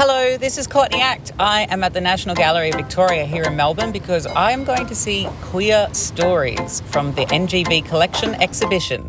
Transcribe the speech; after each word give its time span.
Hello, 0.00 0.36
this 0.36 0.58
is 0.58 0.68
Courtney 0.68 1.02
Act. 1.02 1.32
I 1.40 1.62
am 1.70 1.82
at 1.82 1.92
the 1.92 2.00
National 2.00 2.36
Gallery 2.36 2.70
of 2.70 2.76
Victoria 2.76 3.24
here 3.24 3.42
in 3.42 3.56
Melbourne 3.56 3.90
because 3.90 4.26
I 4.28 4.52
am 4.52 4.62
going 4.62 4.86
to 4.86 4.94
see 4.94 5.26
queer 5.40 5.88
stories 5.92 6.82
from 6.82 7.12
the 7.14 7.22
NGV 7.22 7.84
Collection 7.84 8.36
exhibition. 8.36 9.04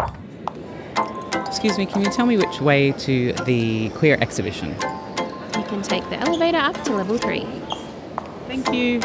Excuse 1.45 1.77
me, 1.77 1.85
can 1.85 2.01
you 2.01 2.09
tell 2.09 2.25
me 2.25 2.37
which 2.37 2.59
way 2.59 2.93
to 2.93 3.33
the 3.45 3.89
queer 3.89 4.17
exhibition? 4.19 4.69
You 4.69 5.63
can 5.65 5.83
take 5.83 6.09
the 6.09 6.17
elevator 6.21 6.57
up 6.57 6.83
to 6.85 6.93
level 6.93 7.19
three. 7.19 7.45
Thank 8.47 8.73
you. 8.73 8.99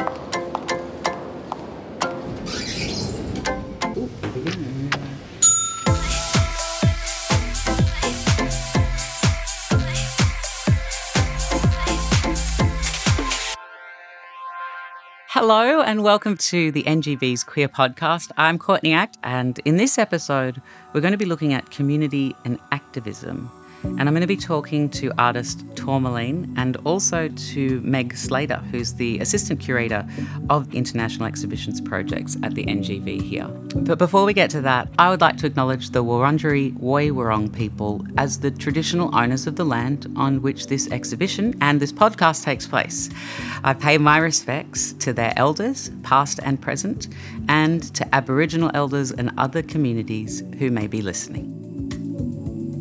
Hello 15.47 15.83
and 15.83 16.03
welcome 16.03 16.39
to 16.39 16.73
the 16.73 16.85
NGV's 16.85 17.45
Queer 17.45 17.69
Podcast. 17.69 18.31
I'm 18.39 18.59
Courtney 18.59 18.95
Act, 18.95 19.19
and 19.23 19.59
in 19.67 19.77
this 19.77 19.99
episode, 19.99 20.63
we're 20.95 21.03
going 21.03 21.13
to 21.13 21.19
be 21.19 21.27
looking 21.27 21.53
at 21.53 21.71
community 21.71 22.35
and 22.47 22.59
activism 22.73 23.51
and 23.85 24.01
I'm 24.01 24.15
going 24.15 24.23
to 24.23 24.27
be 24.27 24.37
talking 24.37 24.89
to 24.91 25.13
artist 25.19 25.65
Tourmaline 25.77 26.53
and 26.57 26.77
also 26.85 27.29
to 27.29 27.81
Meg 27.83 28.17
Slater, 28.17 28.57
who's 28.71 28.95
the 28.95 29.19
assistant 29.21 29.61
curator 29.61 30.07
of 30.51 30.73
international 30.75 31.27
exhibitions 31.27 31.81
projects 31.81 32.37
at 32.43 32.55
the 32.55 32.65
NGV 32.65 33.23
here. 33.23 33.47
But 33.77 33.99
before 33.99 34.25
we 34.25 34.33
get 34.33 34.51
to 34.51 34.61
that, 34.63 34.89
I 34.99 35.11
would 35.11 35.21
like 35.21 35.37
to 35.39 35.47
acknowledge 35.47 35.91
the 35.91 36.03
Wurundjeri 36.03 36.73
Woi 36.79 37.11
Wurrung 37.11 37.53
people 37.53 38.05
as 38.17 38.41
the 38.41 38.51
traditional 38.51 39.15
owners 39.15 39.47
of 39.47 39.57
the 39.57 39.65
land 39.65 40.13
on 40.17 40.43
which 40.43 40.67
this 40.67 40.91
exhibition 40.91 41.55
and 41.61 41.81
this 41.81 41.93
podcast 41.93 42.45
takes 42.45 42.67
place. 42.67 43.11
I 43.63 43.75
pay 43.75 43.99
my 43.99 44.19
respects 44.19 44.93
to 44.95 45.13
their 45.13 45.33
elders, 45.37 45.91
past 46.03 46.41
and 46.43 46.61
present, 46.61 47.09
and 47.49 47.83
to 47.95 48.15
Aboriginal 48.15 48.71
elders 48.75 49.13
and 49.13 49.31
other 49.39 49.63
communities 49.63 50.43
who 50.59 50.71
may 50.71 50.87
be 50.87 51.03
listening. 51.03 51.54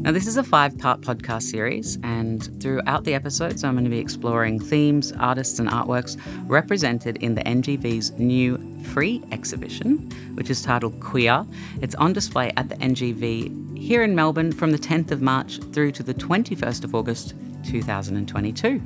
Now, 0.04 0.12
this 0.12 0.28
is 0.28 0.36
a 0.36 0.44
five 0.44 0.78
part 0.78 1.00
podcast 1.00 1.44
series, 1.44 1.98
and 2.04 2.62
throughout 2.62 3.06
the 3.06 3.14
episodes, 3.14 3.64
I'm 3.64 3.76
going 3.76 3.86
to 3.86 3.90
be 3.90 4.00
exploring 4.00 4.60
themes, 4.60 5.14
artists, 5.14 5.60
and 5.60 5.70
artworks 5.70 6.20
represented 6.46 7.16
in 7.24 7.36
the 7.36 7.42
NGV's 7.44 8.12
new 8.20 8.58
free 8.84 9.24
exhibition, 9.32 10.12
which 10.34 10.50
is 10.50 10.62
titled 10.62 11.00
Queer. 11.00 11.46
It's 11.82 11.96
on 11.96 12.12
display 12.12 12.52
at 12.58 12.68
the 12.68 12.76
NGV 12.76 13.78
here 13.78 14.04
in 14.04 14.14
Melbourne 14.14 14.52
from 14.52 14.72
the 14.72 14.78
10th 14.78 15.12
of 15.12 15.22
March 15.22 15.62
through 15.72 15.94
to 15.94 16.04
the 16.04 16.14
21st 16.14 16.84
of 16.84 16.94
August 16.94 17.34
2022. 17.64 18.82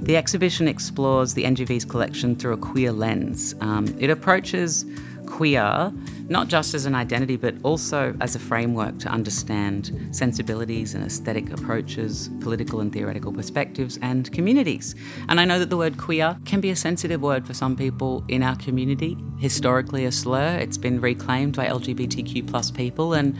The 0.00 0.16
exhibition 0.16 0.66
explores 0.66 1.34
the 1.34 1.44
NGV's 1.44 1.84
collection 1.84 2.34
through 2.34 2.54
a 2.54 2.56
queer 2.56 2.90
lens. 2.90 3.54
Um, 3.60 3.86
it 4.00 4.10
approaches 4.10 4.84
queer 5.28 5.92
not 6.28 6.48
just 6.48 6.74
as 6.74 6.84
an 6.84 6.94
identity, 6.94 7.36
but 7.36 7.54
also 7.62 8.14
as 8.20 8.34
a 8.34 8.38
framework 8.38 8.98
to 8.98 9.08
understand 9.08 10.08
sensibilities 10.12 10.94
and 10.94 11.04
aesthetic 11.04 11.50
approaches, 11.50 12.28
political 12.40 12.80
and 12.80 12.92
theoretical 12.92 13.32
perspectives, 13.32 13.98
and 14.02 14.30
communities. 14.32 14.94
And 15.28 15.40
I 15.40 15.44
know 15.44 15.58
that 15.58 15.70
the 15.70 15.76
word 15.76 15.96
queer 15.96 16.38
can 16.44 16.60
be 16.60 16.70
a 16.70 16.76
sensitive 16.76 17.22
word 17.22 17.46
for 17.46 17.54
some 17.54 17.76
people 17.76 18.24
in 18.28 18.42
our 18.42 18.56
community, 18.56 19.16
historically 19.38 20.04
a 20.04 20.12
slur. 20.12 20.58
It's 20.58 20.78
been 20.78 21.00
reclaimed 21.00 21.56
by 21.56 21.66
LGBTQ 21.66 22.46
plus 22.46 22.70
people, 22.70 23.14
and 23.14 23.36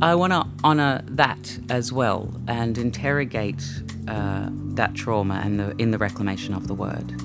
I 0.00 0.14
want 0.14 0.32
to 0.32 0.46
honour 0.64 1.02
that 1.06 1.58
as 1.68 1.92
well 1.92 2.32
and 2.48 2.78
interrogate 2.78 3.62
uh, 4.08 4.48
that 4.50 4.94
trauma 4.94 5.42
and 5.44 5.60
the, 5.60 5.76
in 5.76 5.90
the 5.90 5.98
reclamation 5.98 6.54
of 6.54 6.68
the 6.68 6.74
word. 6.74 7.20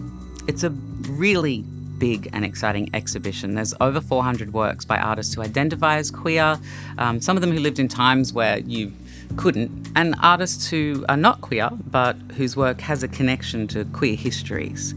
It's 0.48 0.64
a 0.64 0.72
really 0.72 1.64
big 2.04 2.30
and 2.34 2.44
exciting 2.44 2.90
exhibition. 2.94 3.56
There's 3.56 3.74
over 3.80 4.02
400 4.02 4.52
works 4.52 4.84
by 4.84 4.98
artists 4.98 5.36
who 5.36 5.42
identify 5.42 5.96
as 5.96 6.12
queer, 6.12 6.60
um, 6.98 7.22
some 7.22 7.38
of 7.38 7.42
them 7.42 7.54
who 7.54 7.60
lived 7.60 7.80
in 7.80 7.88
times 7.88 8.34
where 8.34 8.58
you 8.58 8.92
couldn't, 9.38 9.90
and 9.96 10.14
artists 10.22 10.68
who 10.68 11.06
are 11.08 11.16
not 11.16 11.40
queer 11.40 11.70
but 11.90 12.18
whose 12.36 12.58
work 12.58 12.82
has 12.82 13.04
a 13.04 13.08
connection 13.08 13.70
to 13.70 13.86
queer 13.86 14.18
histories. 14.18 14.94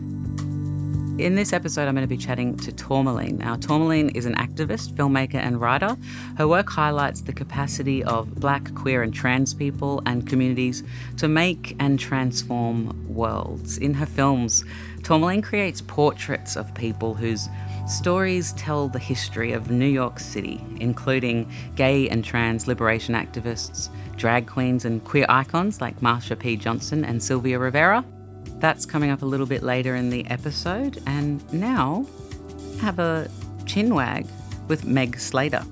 In 1.18 1.34
this 1.34 1.54
episode, 1.54 1.88
I'm 1.88 1.94
going 1.94 2.06
to 2.06 2.08
be 2.08 2.18
chatting 2.18 2.58
to 2.58 2.70
Tourmaline. 2.72 3.38
Now, 3.38 3.56
Tourmaline 3.56 4.10
is 4.10 4.26
an 4.26 4.34
activist, 4.34 4.92
filmmaker, 4.92 5.36
and 5.36 5.58
writer. 5.58 5.96
Her 6.36 6.46
work 6.46 6.68
highlights 6.68 7.22
the 7.22 7.32
capacity 7.32 8.04
of 8.04 8.34
black, 8.34 8.74
queer, 8.74 9.02
and 9.02 9.14
trans 9.14 9.54
people 9.54 10.02
and 10.04 10.28
communities 10.28 10.82
to 11.16 11.26
make 11.26 11.74
and 11.80 11.98
transform 11.98 12.92
worlds. 13.08 13.78
In 13.78 13.94
her 13.94 14.04
films, 14.04 14.62
Tourmaline 15.04 15.40
creates 15.40 15.80
portraits 15.80 16.54
of 16.54 16.74
people 16.74 17.14
whose 17.14 17.48
stories 17.88 18.52
tell 18.52 18.88
the 18.88 18.98
history 18.98 19.52
of 19.52 19.70
New 19.70 19.88
York 19.88 20.20
City, 20.20 20.62
including 20.80 21.50
gay 21.76 22.10
and 22.10 22.22
trans 22.22 22.68
liberation 22.68 23.14
activists, 23.14 23.88
drag 24.16 24.46
queens, 24.46 24.84
and 24.84 25.02
queer 25.02 25.24
icons 25.30 25.80
like 25.80 25.98
Marsha 26.00 26.38
P. 26.38 26.56
Johnson 26.56 27.06
and 27.06 27.22
Sylvia 27.22 27.58
Rivera. 27.58 28.04
That's 28.58 28.86
coming 28.86 29.10
up 29.10 29.22
a 29.22 29.26
little 29.26 29.46
bit 29.46 29.62
later 29.62 29.94
in 29.94 30.10
the 30.10 30.26
episode. 30.26 31.02
And 31.06 31.40
now, 31.52 32.06
have 32.80 32.98
a 32.98 33.28
chinwag 33.64 34.28
with 34.68 34.84
Meg 34.84 35.18
Slater. 35.18 35.62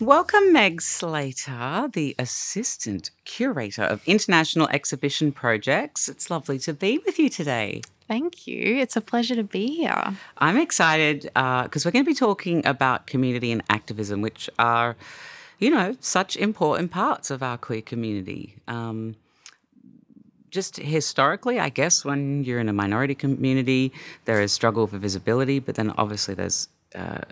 Welcome, 0.00 0.52
Meg 0.52 0.82
Slater, 0.82 1.88
the 1.90 2.14
Assistant 2.18 3.10
Curator 3.24 3.84
of 3.84 4.02
International 4.06 4.68
Exhibition 4.68 5.32
Projects. 5.32 6.10
It's 6.10 6.28
lovely 6.28 6.58
to 6.58 6.74
be 6.74 6.98
with 6.98 7.18
you 7.18 7.30
today. 7.30 7.80
Thank 8.06 8.46
you. 8.46 8.76
It's 8.76 8.96
a 8.96 9.00
pleasure 9.00 9.34
to 9.34 9.42
be 9.42 9.66
here. 9.76 10.14
I'm 10.36 10.58
excited 10.58 11.22
because 11.22 11.86
uh, 11.86 11.88
we're 11.88 11.92
going 11.92 12.04
to 12.04 12.10
be 12.10 12.14
talking 12.14 12.66
about 12.66 13.06
community 13.06 13.50
and 13.50 13.62
activism, 13.70 14.20
which 14.20 14.50
are, 14.58 14.94
you 15.64 15.70
know, 15.70 15.96
such 16.00 16.36
important 16.36 16.90
parts 16.90 17.30
of 17.30 17.42
our 17.42 17.56
queer 17.56 17.80
community. 17.80 18.54
Um, 18.68 19.16
just 20.50 20.76
historically, 20.76 21.58
I 21.58 21.70
guess, 21.70 22.04
when 22.04 22.44
you're 22.44 22.60
in 22.60 22.68
a 22.68 22.72
minority 22.74 23.14
community, 23.14 23.90
there 24.26 24.42
is 24.42 24.52
struggle 24.52 24.86
for 24.86 24.98
visibility, 24.98 25.60
but 25.60 25.76
then 25.76 25.90
obviously 25.96 26.34
there's 26.34 26.68
uh, 26.94 27.22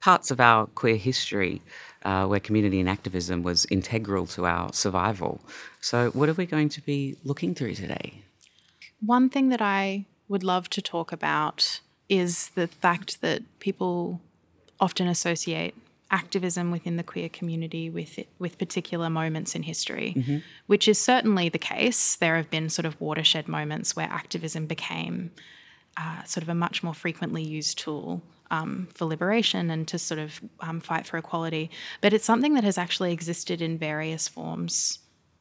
parts 0.00 0.32
of 0.32 0.40
our 0.40 0.66
queer 0.66 0.96
history 0.96 1.62
uh, 2.04 2.26
where 2.26 2.40
community 2.40 2.80
and 2.80 2.88
activism 2.88 3.44
was 3.44 3.66
integral 3.66 4.26
to 4.26 4.46
our 4.46 4.72
survival. 4.72 5.40
So, 5.80 6.10
what 6.10 6.28
are 6.28 6.34
we 6.34 6.46
going 6.46 6.70
to 6.70 6.80
be 6.80 7.16
looking 7.22 7.54
through 7.54 7.76
today? 7.76 8.14
One 9.00 9.30
thing 9.30 9.48
that 9.50 9.62
I 9.62 10.06
would 10.28 10.42
love 10.42 10.68
to 10.70 10.82
talk 10.82 11.12
about 11.12 11.80
is 12.08 12.48
the 12.56 12.66
fact 12.66 13.20
that 13.20 13.42
people 13.60 14.20
often 14.80 15.06
associate 15.06 15.76
activism 16.10 16.70
within 16.70 16.96
the 16.96 17.02
queer 17.02 17.28
community 17.28 17.90
with 17.90 18.18
with 18.38 18.58
particular 18.58 19.10
moments 19.10 19.54
in 19.54 19.62
history, 19.62 20.14
mm-hmm. 20.16 20.38
which 20.66 20.86
is 20.88 20.98
certainly 20.98 21.48
the 21.48 21.58
case. 21.58 22.16
There 22.16 22.36
have 22.36 22.50
been 22.50 22.68
sort 22.68 22.86
of 22.86 23.00
watershed 23.00 23.48
moments 23.48 23.96
where 23.96 24.08
activism 24.10 24.66
became 24.66 25.30
uh, 25.96 26.22
sort 26.24 26.42
of 26.42 26.48
a 26.48 26.54
much 26.54 26.82
more 26.82 26.94
frequently 26.94 27.42
used 27.42 27.78
tool 27.78 28.22
um, 28.50 28.88
for 28.92 29.06
liberation 29.06 29.70
and 29.70 29.86
to 29.88 29.98
sort 29.98 30.20
of 30.20 30.40
um, 30.60 30.80
fight 30.80 31.06
for 31.06 31.16
equality. 31.18 31.70
But 32.00 32.12
it's 32.12 32.24
something 32.24 32.54
that 32.54 32.64
has 32.64 32.78
actually 32.78 33.12
existed 33.12 33.62
in 33.62 33.78
various 33.78 34.28
forms 34.28 34.98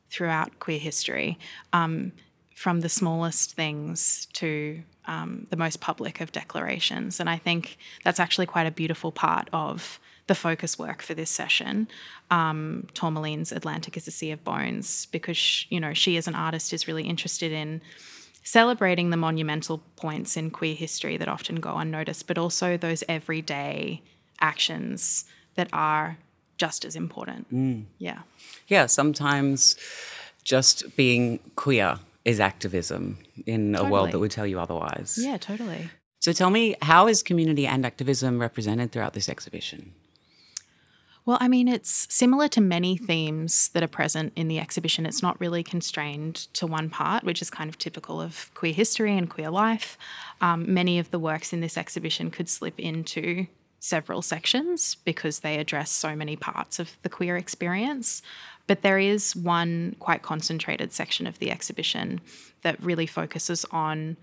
throughout 0.09 0.59
queer 0.59 0.79
history, 0.79 1.39
um, 1.73 2.11
from 2.55 2.81
the 2.81 2.89
smallest 2.89 3.53
things 3.53 4.27
to 4.33 4.81
um, 5.05 5.47
the 5.49 5.57
most 5.57 5.79
public 5.79 6.21
of 6.21 6.31
declarations. 6.31 7.19
And 7.19 7.29
I 7.29 7.37
think 7.37 7.77
that's 8.03 8.19
actually 8.19 8.45
quite 8.45 8.67
a 8.67 8.71
beautiful 8.71 9.11
part 9.11 9.49
of 9.51 9.99
the 10.27 10.35
focus 10.35 10.79
work 10.79 11.01
for 11.01 11.13
this 11.13 11.29
session, 11.29 11.87
um, 12.31 12.87
Tourmaline's 12.93 13.51
Atlantic 13.51 13.97
is 13.97 14.07
a 14.07 14.11
Sea 14.11 14.31
of 14.31 14.43
Bones, 14.43 15.07
because, 15.07 15.65
you 15.69 15.79
know, 15.79 15.93
she 15.93 16.17
as 16.17 16.27
an 16.27 16.35
artist 16.35 16.73
is 16.73 16.87
really 16.87 17.03
interested 17.03 17.51
in 17.51 17.81
celebrating 18.43 19.09
the 19.09 19.17
monumental 19.17 19.81
points 19.95 20.35
in 20.37 20.49
queer 20.49 20.75
history 20.75 21.17
that 21.17 21.27
often 21.27 21.57
go 21.57 21.77
unnoticed, 21.77 22.27
but 22.27 22.37
also 22.37 22.77
those 22.77 23.03
everyday 23.07 24.01
actions 24.39 25.25
that 25.55 25.69
are 25.71 26.17
just 26.57 26.85
as 26.85 26.95
important. 26.95 27.53
Mm. 27.53 27.85
Yeah. 27.99 28.19
Yeah, 28.67 28.85
sometimes 28.85 29.75
just 30.43 30.95
being 30.95 31.39
queer 31.55 31.99
is 32.25 32.39
activism 32.39 33.17
in 33.45 33.73
totally. 33.73 33.87
a 33.87 33.91
world 33.91 34.11
that 34.11 34.19
would 34.19 34.31
tell 34.31 34.47
you 34.47 34.59
otherwise. 34.59 35.17
Yeah, 35.19 35.37
totally. 35.37 35.89
So 36.19 36.31
tell 36.31 36.49
me, 36.49 36.75
how 36.81 37.07
is 37.07 37.21
community 37.21 37.67
and 37.67 37.85
activism 37.85 38.39
represented 38.39 38.91
throughout 38.91 39.13
this 39.13 39.27
exhibition? 39.27 39.93
Well, 41.25 41.37
I 41.39 41.47
mean, 41.47 41.69
it's 41.69 42.05
similar 42.13 42.49
to 42.49 42.59
many 42.59 42.97
themes 42.97 43.69
that 43.69 43.81
are 43.81 43.87
present 43.87 44.33
in 44.35 44.49
the 44.49 44.59
exhibition. 44.59 45.05
It's 45.05 45.21
not 45.21 45.39
really 45.39 45.63
constrained 45.63 46.35
to 46.53 46.67
one 46.67 46.89
part, 46.89 47.23
which 47.23 47.41
is 47.41 47.49
kind 47.49 47.69
of 47.69 47.77
typical 47.77 48.19
of 48.19 48.51
queer 48.55 48.73
history 48.73 49.17
and 49.17 49.29
queer 49.29 49.49
life. 49.49 49.97
Um, 50.41 50.73
many 50.73 50.99
of 50.99 51.11
the 51.11 51.19
works 51.19 51.53
in 51.53 51.61
this 51.61 51.77
exhibition 51.77 52.29
could 52.29 52.49
slip 52.49 52.77
into 52.77 53.47
several 53.79 54.21
sections 54.21 54.95
because 54.95 55.39
they 55.39 55.59
address 55.59 55.91
so 55.91 56.13
many 56.15 56.35
parts 56.35 56.77
of 56.77 56.97
the 57.03 57.09
queer 57.09 57.37
experience. 57.37 58.21
But 58.67 58.81
there 58.81 58.99
is 58.99 59.33
one 59.33 59.95
quite 59.99 60.23
concentrated 60.23 60.91
section 60.91 61.25
of 61.25 61.39
the 61.39 61.51
exhibition 61.51 62.19
that 62.63 62.81
really 62.83 63.05
focuses 63.05 63.65
on 63.71 64.17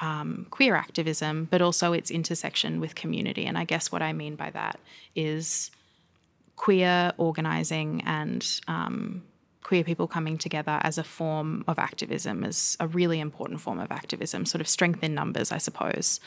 um, 0.00 0.46
queer 0.50 0.74
activism, 0.74 1.46
but 1.50 1.62
also 1.62 1.92
its 1.92 2.10
intersection 2.10 2.80
with 2.80 2.94
community. 2.96 3.46
And 3.46 3.56
I 3.56 3.64
guess 3.64 3.92
what 3.92 4.02
I 4.02 4.12
mean 4.12 4.34
by 4.34 4.50
that 4.50 4.80
is 5.14 5.70
queer 6.60 7.10
organising 7.16 8.02
and 8.04 8.60
um, 8.68 9.22
queer 9.62 9.82
people 9.82 10.06
coming 10.06 10.36
together 10.36 10.78
as 10.82 10.98
a 10.98 11.02
form 11.02 11.64
of 11.66 11.78
activism, 11.78 12.44
is 12.44 12.76
a 12.78 12.86
really 12.86 13.18
important 13.18 13.62
form 13.62 13.80
of 13.80 13.90
activism, 13.90 14.44
sort 14.44 14.60
of 14.60 14.68
strength 14.68 15.02
in 15.02 15.14
numbers, 15.14 15.50
I 15.52 15.56
suppose. 15.56 16.20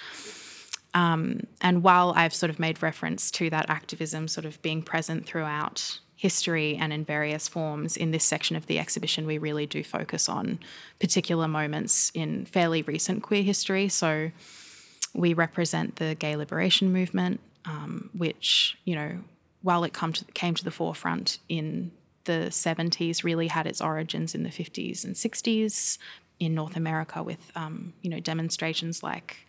Um, 0.96 1.42
and 1.62 1.84
while 1.84 2.14
I've 2.16 2.34
sort 2.34 2.50
of 2.50 2.58
made 2.58 2.82
reference 2.82 3.30
to 3.30 3.52
that 3.52 3.70
activism 3.70 4.28
sort 4.28 4.46
of 4.46 4.60
being 4.64 4.82
present 4.82 5.28
throughout 5.28 6.00
history 6.16 6.78
and 6.78 6.92
in 6.92 7.06
various 7.06 7.48
forms, 7.48 7.96
in 7.96 8.10
this 8.10 8.24
section 8.24 8.56
of 8.56 8.66
the 8.66 8.80
exhibition, 8.80 9.28
we 9.28 9.38
really 9.38 9.68
do 9.68 9.84
focus 9.84 10.28
on 10.28 10.58
particular 11.00 11.48
moments 11.48 12.12
in 12.16 12.46
fairly 12.46 12.82
recent 12.82 13.22
queer 13.22 13.44
history. 13.44 13.88
So 13.88 14.32
we 15.14 15.36
represent 15.36 15.98
the 15.98 16.16
gay 16.16 16.36
liberation 16.36 16.92
movement, 16.92 17.40
um, 17.66 18.10
which, 18.14 18.76
you 18.84 18.96
know, 18.96 19.20
while 19.64 19.84
it 19.84 19.94
come 19.94 20.14
to, 20.14 20.26
came 20.34 20.54
to 20.54 20.64
the 20.64 20.72
forefront 20.72 21.40
in 21.50 21.92
the 22.26 22.48
70s, 22.50 23.24
really 23.24 23.48
had 23.48 23.66
its 23.66 23.82
origins 23.82 24.36
in 24.36 24.44
the 24.44 24.50
50s 24.50 25.04
and 25.04 25.16
60s 25.16 25.98
in 26.40 26.54
North 26.54 26.76
America 26.76 27.24
with, 27.24 27.52
um, 27.56 27.94
you 28.02 28.10
know, 28.10 28.20
demonstrations 28.20 29.02
like 29.02 29.48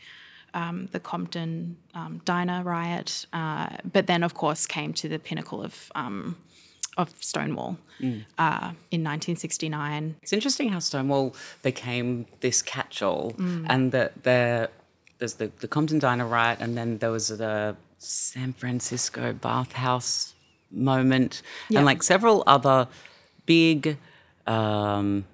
um, 0.55 0.88
the 0.93 1.00
Compton 1.00 1.76
um, 1.94 2.20
diner 2.25 2.62
riot, 2.62 3.26
uh, 3.32 3.69
but 3.93 4.06
then, 4.06 4.22
of 4.22 4.34
course, 4.34 4.66
came 4.66 4.94
to 4.94 5.08
the 5.08 5.19
pinnacle 5.19 5.62
of 5.62 5.90
um, 5.94 6.37
of 6.96 7.12
Stonewall 7.20 7.76
mm. 8.00 8.25
uh, 8.38 8.70
in 8.93 9.02
1969. 9.02 10.14
It's 10.22 10.32
interesting 10.32 10.69
how 10.69 10.78
Stonewall 10.78 11.34
became 11.62 12.26
this 12.38 12.62
catch-all, 12.62 13.32
mm. 13.32 13.66
and 13.69 13.90
that 13.90 14.22
there 14.22 14.69
there's 15.19 15.34
the 15.34 15.50
the 15.58 15.69
Compton 15.69 15.99
diner 15.99 16.26
riot, 16.26 16.58
and 16.61 16.76
then 16.76 16.99
there 16.99 17.11
was 17.11 17.28
the 17.28 17.76
San 18.05 18.53
Francisco 18.53 19.33
bathhouse 19.33 20.35
moment, 20.71 21.43
yeah. 21.69 21.79
and 21.79 21.87
like 21.87 22.03
several 22.03 22.45
other 22.47 22.89
big. 23.47 23.99
Um, 24.47 25.25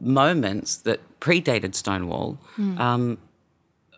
moments 0.00 0.76
that 0.78 1.00
predated 1.20 1.74
Stonewall, 1.74 2.38
mm. 2.56 2.78
um, 2.78 3.18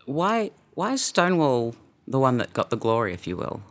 why 0.05 0.51
why 0.73 0.93
is 0.93 1.03
Stonewall 1.03 1.75
the 2.07 2.19
one 2.19 2.37
that 2.37 2.53
got 2.53 2.69
the 2.69 2.77
glory, 2.77 3.13
if 3.13 3.27
you 3.27 3.37
will? 3.37 3.61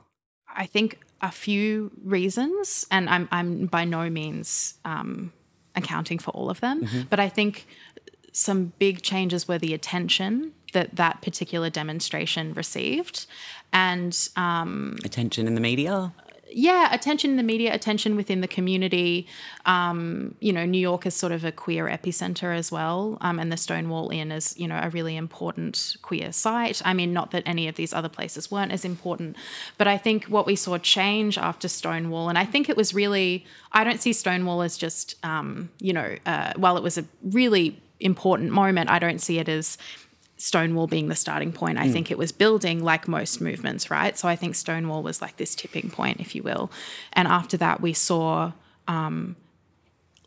I 0.55 0.67
think 0.67 1.01
a 1.21 1.31
few 1.31 1.91
reasons, 2.03 2.87
and 2.91 3.09
I'm 3.09 3.29
I'm 3.31 3.67
by 3.67 3.85
no 3.85 4.09
means 4.11 4.75
um, 4.85 5.33
accounting 5.77 6.19
for 6.19 6.31
all 6.33 6.51
of 6.51 6.61
them, 6.61 6.83
mm-hmm. 6.83 7.03
but 7.11 7.21
I 7.21 7.29
think 7.29 7.67
some 8.33 8.73
big 8.79 9.03
changes 9.03 9.49
were 9.49 9.59
the 9.59 9.75
attention 9.75 10.53
that 10.73 10.97
that 10.97 11.23
particular 11.23 11.71
demonstration 11.71 12.55
received, 12.55 13.27
and 13.73 14.29
um, 14.37 14.99
attention 15.05 15.47
in 15.47 15.55
the 15.55 15.61
media 15.61 16.13
yeah, 16.53 16.93
attention 16.95 17.31
in 17.31 17.37
the 17.37 17.43
media, 17.43 17.73
attention 17.73 18.17
within 18.17 18.41
the 18.41 18.49
community. 18.49 19.27
Um, 19.67 20.35
you 20.41 20.53
know, 20.53 20.65
New 20.65 20.79
York 20.79 21.07
is 21.07 21.15
sort 21.15 21.33
of 21.33 21.45
a 21.45 21.53
queer 21.53 21.87
epicenter 21.87 22.57
as 22.57 22.73
well, 22.73 23.19
um, 23.21 23.39
and 23.39 23.51
the 23.53 23.57
Stonewall 23.57 24.11
Inn 24.11 24.33
is, 24.33 24.59
you 24.59 24.67
know, 24.67 24.79
a 24.83 24.91
really 24.91 25.17
important 25.17 25.97
queer 26.03 26.33
site. 26.33 26.83
I 26.85 26.95
mean, 26.95 27.13
not 27.13 27.31
that 27.31 27.43
any 27.47 27.69
of 27.69 27.77
these 27.77 27.93
other 27.93 28.09
places 28.09 28.51
weren't 28.51 28.73
as 28.73 28.85
important, 28.85 29.37
but 29.79 29.87
I 29.87 29.97
think 29.99 30.25
what 30.25 30.47
we 30.47 30.57
saw 30.57 30.79
change 30.79 31.39
after 31.39 31.69
Stonewall, 31.69 32.29
and 32.29 32.39
I 32.39 32.45
think 32.45 32.69
it 32.69 32.77
was 32.77 32.95
really, 32.95 33.45
I 33.73 33.85
don't 33.85 34.01
see 34.01 34.13
Stonewall 34.13 34.63
as 34.63 34.77
just, 34.77 35.15
um, 35.25 35.71
you 35.79 35.93
know, 35.93 36.17
uh, 36.27 36.53
while 36.57 36.77
it 36.77 36.83
was 36.83 36.99
a 36.99 37.05
really 37.23 37.81
important 38.01 38.51
moment, 38.51 38.91
I 38.91 38.99
don't 38.99 39.21
see 39.21 39.39
it 39.39 39.49
as 39.49 39.79
Stonewall 40.41 40.87
being 40.87 41.09
the 41.09 41.15
starting 41.15 41.53
point. 41.53 41.77
I 41.77 41.89
mm. 41.89 41.93
think 41.93 42.11
it 42.11 42.17
was 42.17 42.33
building 42.33 42.83
like 42.83 43.07
most 43.07 43.43
movements, 43.43 43.91
right? 43.91 44.17
So 44.17 44.27
I 44.27 44.37
think 44.37 44.55
Stonewall 44.55 45.03
was 45.03 45.21
like 45.21 45.37
this 45.37 45.55
tipping 45.55 45.91
point, 45.91 46.19
if 46.19 46.35
you 46.35 46.43
will. 46.43 46.73
And 47.13 47.29
after 47.29 47.59
that, 47.59 47.83
we 47.83 47.93
saw 47.93 48.53
um, 48.89 49.37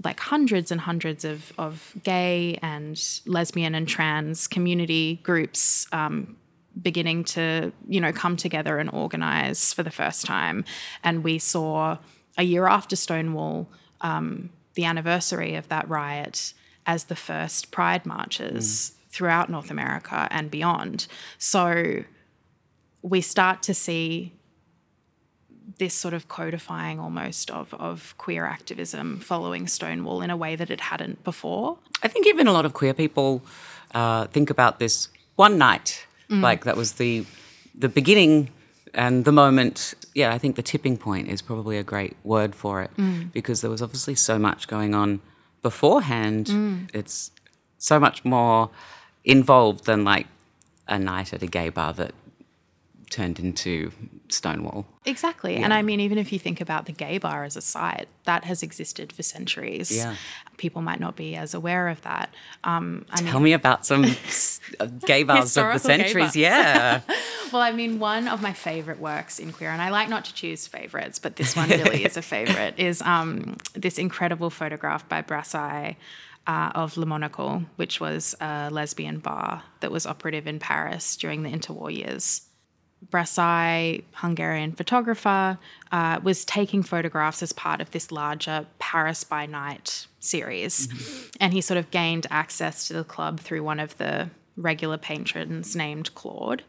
like 0.04 0.20
hundreds 0.20 0.70
and 0.70 0.82
hundreds 0.82 1.26
of, 1.26 1.52
of 1.58 1.96
gay 2.04 2.60
and 2.62 3.04
lesbian 3.26 3.74
and 3.74 3.88
trans 3.88 4.48
community 4.48 5.20
groups 5.24 5.88
um, 5.92 6.38
beginning 6.80 7.24
to, 7.24 7.74
you 7.88 8.00
know, 8.00 8.14
come 8.14 8.38
together 8.38 8.78
and 8.78 8.92
organize 8.92 9.74
for 9.74 9.82
the 9.82 9.92
first 9.92 10.28
time. 10.28 10.64
And 11.04 11.24
we 11.24 11.40
saw 11.40 11.98
a 12.38 12.44
year 12.44 12.68
after 12.68 12.96
Stonewall, 12.96 13.68
um, 14.02 14.52
the 14.76 14.86
anniversary 14.86 15.56
of 15.56 15.70
that 15.70 15.90
riot 15.90 16.54
as 16.86 17.06
the 17.06 17.16
first 17.16 17.72
pride 17.72 18.06
marches. 18.06 18.92
Mm 18.92 19.00
throughout 19.14 19.48
North 19.48 19.70
America 19.70 20.28
and 20.32 20.50
beyond. 20.50 21.06
So 21.38 22.04
we 23.04 23.22
start 23.22 23.62
to 23.64 23.74
see 23.74 24.34
this 25.78 25.94
sort 25.94 26.14
of 26.14 26.28
codifying 26.28 27.00
almost 27.00 27.52
of, 27.52 27.74
of 27.76 28.16
queer 28.18 28.46
activism 28.46 29.20
following 29.20 29.68
Stonewall 29.68 30.22
in 30.22 30.30
a 30.30 30.38
way 30.38 30.56
that 30.56 30.70
it 30.70 30.82
hadn't 30.82 31.24
before. 31.24 31.78
I 32.02 32.08
think 32.08 32.26
even 32.28 32.48
a 32.48 32.52
lot 32.52 32.66
of 32.66 32.74
queer 32.74 32.94
people 32.94 33.44
uh, 33.94 34.26
think 34.28 34.50
about 34.50 34.80
this 34.80 35.10
one 35.36 35.58
night, 35.58 36.06
mm. 36.30 36.42
like 36.42 36.64
that 36.66 36.76
was 36.76 36.94
the 36.94 37.26
the 37.76 37.90
beginning 37.90 38.50
and 38.94 39.26
the 39.26 39.32
moment. 39.32 39.94
Yeah, 40.14 40.34
I 40.34 40.38
think 40.38 40.56
the 40.56 40.64
tipping 40.64 40.98
point 40.98 41.28
is 41.28 41.42
probably 41.42 41.78
a 41.78 41.84
great 41.84 42.16
word 42.24 42.54
for 42.56 42.82
it 42.82 42.92
mm. 42.98 43.32
because 43.32 43.62
there 43.62 43.72
was 43.72 43.82
obviously 43.82 44.16
so 44.16 44.38
much 44.38 44.68
going 44.68 44.94
on 44.94 45.22
beforehand. 45.62 46.48
Mm. 46.48 46.90
It's 46.94 47.32
so 47.78 48.00
much 48.00 48.24
more 48.24 48.70
involved 49.24 49.86
than 49.86 50.04
like 50.04 50.28
a 50.88 51.00
night 51.00 51.34
at 51.34 51.42
a 51.44 51.48
gay 51.48 51.70
bar 51.70 51.94
that 51.94 52.14
turned 53.14 53.40
into 53.40 53.92
Stonewall. 54.28 54.88
Exactly. 55.06 55.54
Yeah. 55.54 55.66
And 55.66 55.74
I 55.74 55.84
mean, 55.84 56.00
even 56.00 56.18
if 56.18 56.34
you 56.34 56.40
think 56.40 56.60
about 56.60 56.88
the 56.88 56.92
gay 56.92 57.20
bar 57.20 57.44
as 57.44 57.56
a 57.56 57.62
site, 57.62 58.08
that 58.24 58.44
has 58.46 58.64
existed 58.64 59.14
for 59.14 59.22
centuries. 59.22 59.96
Yeah. 59.96 60.16
People 60.58 60.82
might 60.82 61.00
not 61.00 61.16
be 61.16 61.36
as 61.36 61.54
aware 61.54 61.90
of 61.90 62.02
that. 62.02 62.34
Um, 62.64 63.06
I 63.12 63.18
Tell 63.18 63.36
mean, 63.36 63.44
me 63.44 63.54
about 63.54 63.86
some 63.86 64.02
gay 65.06 65.22
bars 65.24 65.56
of 65.56 65.74
the 65.74 65.78
centuries. 65.80 66.36
Yeah. 66.44 67.02
well, 67.52 67.62
I 67.62 67.72
mean, 67.72 68.00
one 68.00 68.28
of 68.28 68.42
my 68.42 68.54
favorite 68.54 69.00
works 69.00 69.38
in 69.38 69.54
queer, 69.54 69.70
and 69.70 69.82
I 69.82 69.92
like 69.92 70.10
not 70.10 70.26
to 70.26 70.34
choose 70.34 70.66
favorites, 70.68 71.20
but 71.20 71.36
this 71.36 71.56
one 71.62 71.70
really 71.70 72.04
is 72.04 72.18
a 72.18 72.22
favorite, 72.24 72.74
is 72.78 73.02
um, 73.04 73.58
this 73.74 74.00
incredible 74.00 74.50
photograph 74.50 75.08
by 75.08 75.22
Brassai 75.22 75.98
uh, 76.48 76.72
of 76.76 76.98
Le 76.98 77.06
Monocle, 77.06 77.64
which 77.76 78.00
was 78.00 78.36
a 78.42 78.70
lesbian 78.72 79.20
bar 79.20 79.64
that 79.80 79.92
was 79.92 80.06
operative 80.06 80.48
in 80.48 80.60
Paris 80.60 81.16
during 81.16 81.44
the 81.44 81.50
interwar 81.50 81.96
years. 81.96 82.42
Brassai, 83.10 84.04
Hungarian 84.14 84.72
photographer, 84.72 85.58
uh, 85.92 86.20
was 86.24 86.46
taking 86.46 86.84
photographs 86.84 87.44
as 87.44 87.54
part 87.54 87.82
of 87.82 87.92
this 87.92 88.12
larger 88.12 88.66
Paris 88.80 89.24
by 89.24 89.46
Night 89.46 90.08
series. 90.20 90.88
Mm-hmm. 90.88 91.28
And 91.42 91.54
he 91.54 91.62
sort 91.62 91.78
of 91.78 91.92
gained 91.92 92.28
access 92.30 92.88
to 92.88 92.94
the 92.94 93.04
club 93.04 93.40
through 93.40 93.64
one 93.64 93.80
of 93.80 93.98
the 93.98 94.30
regular 94.56 94.98
patrons 94.98 95.76
named 95.76 96.14
Claude. 96.16 96.64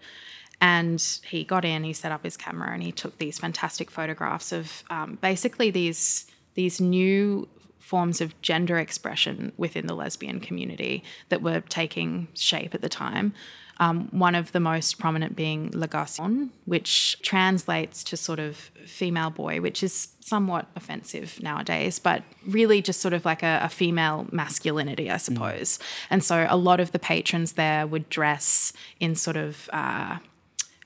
And 0.61 1.03
he 1.29 1.45
got 1.45 1.65
in, 1.65 1.85
he 1.85 1.93
set 1.93 2.13
up 2.13 2.25
his 2.25 2.37
camera, 2.37 2.73
and 2.73 2.83
he 2.83 2.93
took 2.93 3.19
these 3.19 3.39
fantastic 3.39 3.91
photographs 3.91 4.53
of 4.53 4.85
um, 4.91 5.19
basically 5.21 5.71
these 5.71 6.27
these 6.55 6.81
new 6.81 7.49
forms 7.85 8.23
of 8.23 8.41
gender 8.41 8.79
expression 8.79 9.53
within 9.59 9.87
the 9.87 9.95
lesbian 9.95 10.41
community 10.41 11.05
that 11.29 11.43
were 11.43 11.61
taking 11.61 12.27
shape 12.33 12.75
at 12.75 12.81
the 12.81 12.89
time. 12.89 13.35
Um, 13.79 14.09
one 14.11 14.35
of 14.35 14.53
the 14.53 14.61
most 14.61 14.99
prominent 14.99 15.37
being 15.37 15.71
Le 15.75 15.87
Garçon, 15.87 16.49
which 16.65 17.21
translates 17.21 18.03
to 18.05 18.17
sort 18.17 18.39
of 18.39 18.57
female 18.87 19.29
boy, 19.29 19.61
which 19.61 19.83
is 19.83 20.09
somewhat 20.21 20.67
offensive 20.77 21.43
nowadays, 21.43 21.99
but 21.99 22.23
really 22.47 22.81
just 22.81 23.01
sort 23.01 23.13
of 23.13 23.27
like 23.27 23.43
a, 23.43 23.61
a 23.63 23.69
female 23.69 24.29
masculinity, 24.33 25.11
I 25.11 25.19
suppose. 25.19 25.77
Mm. 25.77 25.83
And 26.11 26.25
so 26.25 26.47
a 26.49 26.57
lot 26.57 26.81
of 26.81 26.93
the 26.93 26.99
patrons 26.99 27.53
there 27.53 27.87
would 27.87 28.09
dress 28.09 28.73
in 28.99 29.15
sort 29.15 29.37
of 29.37 29.69
uh, 29.75 30.19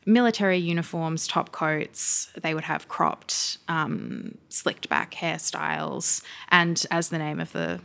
military 0.08 0.56
uniforms, 0.56 1.26
top 1.26 1.52
coats. 1.52 2.32
They 2.40 2.54
would 2.54 2.64
have 2.64 2.88
cropped, 2.88 3.58
um, 3.68 4.38
slicked 4.48 4.88
back 4.88 5.14
hairstyles. 5.14 6.22
And 6.48 6.84
as 6.90 7.10
the 7.10 7.18
name 7.18 7.38
of 7.38 7.52
the 7.52 7.80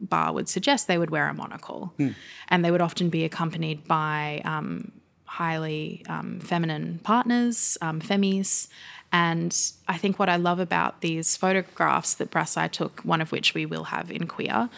bar 0.00 0.32
would 0.32 0.48
suggest, 0.48 0.88
they 0.88 0.98
would 0.98 1.10
wear 1.10 1.28
a 1.28 1.34
monocle. 1.34 1.92
Hmm. 1.98 2.10
And 2.48 2.64
they 2.64 2.70
would 2.70 2.80
often 2.80 3.10
be 3.10 3.24
accompanied 3.24 3.86
by 3.86 4.40
um, 4.44 4.90
highly 5.26 6.02
um, 6.08 6.40
feminine 6.40 6.98
partners, 7.04 7.76
um, 7.82 8.00
femmes. 8.00 8.68
And 9.12 9.56
I 9.86 9.98
think 9.98 10.18
what 10.18 10.30
I 10.30 10.36
love 10.36 10.58
about 10.58 11.02
these 11.02 11.36
photographs 11.36 12.14
that 12.14 12.30
Brassai 12.30 12.70
took, 12.70 13.00
one 13.02 13.20
of 13.20 13.32
which 13.32 13.52
we 13.52 13.66
will 13.66 13.84
have 13.84 14.10
in 14.10 14.26
Queer, 14.26 14.70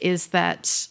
is 0.00 0.28
that 0.28 0.88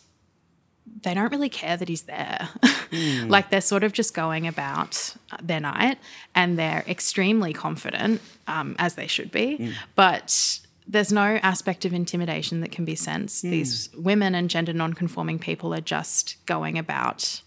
they 1.01 1.13
don't 1.13 1.31
really 1.31 1.49
care 1.49 1.77
that 1.77 1.87
he's 1.87 2.03
there. 2.03 2.49
Hmm. 2.91 3.27
like 3.29 3.49
they're 3.49 3.61
sort 3.61 3.83
of 3.83 3.93
just 3.93 4.13
going 4.13 4.47
about 4.47 5.15
their 5.41 5.59
night 5.59 5.97
and 6.35 6.57
they're 6.57 6.83
extremely 6.87 7.53
confident, 7.53 8.21
um, 8.47 8.75
as 8.79 8.95
they 8.95 9.07
should 9.07 9.31
be. 9.31 9.57
Hmm. 9.57 9.69
But 9.95 10.59
there's 10.87 11.13
no 11.13 11.39
aspect 11.43 11.85
of 11.85 11.93
intimidation 11.93 12.61
that 12.61 12.71
can 12.71 12.83
be 12.85 12.95
sensed. 12.95 13.43
Hmm. 13.43 13.51
These 13.51 13.89
women 13.95 14.35
and 14.35 14.49
gender 14.49 14.73
non-conforming 14.73 15.39
people 15.39 15.73
are 15.73 15.81
just 15.81 16.37
going 16.45 16.77
about 16.77 17.41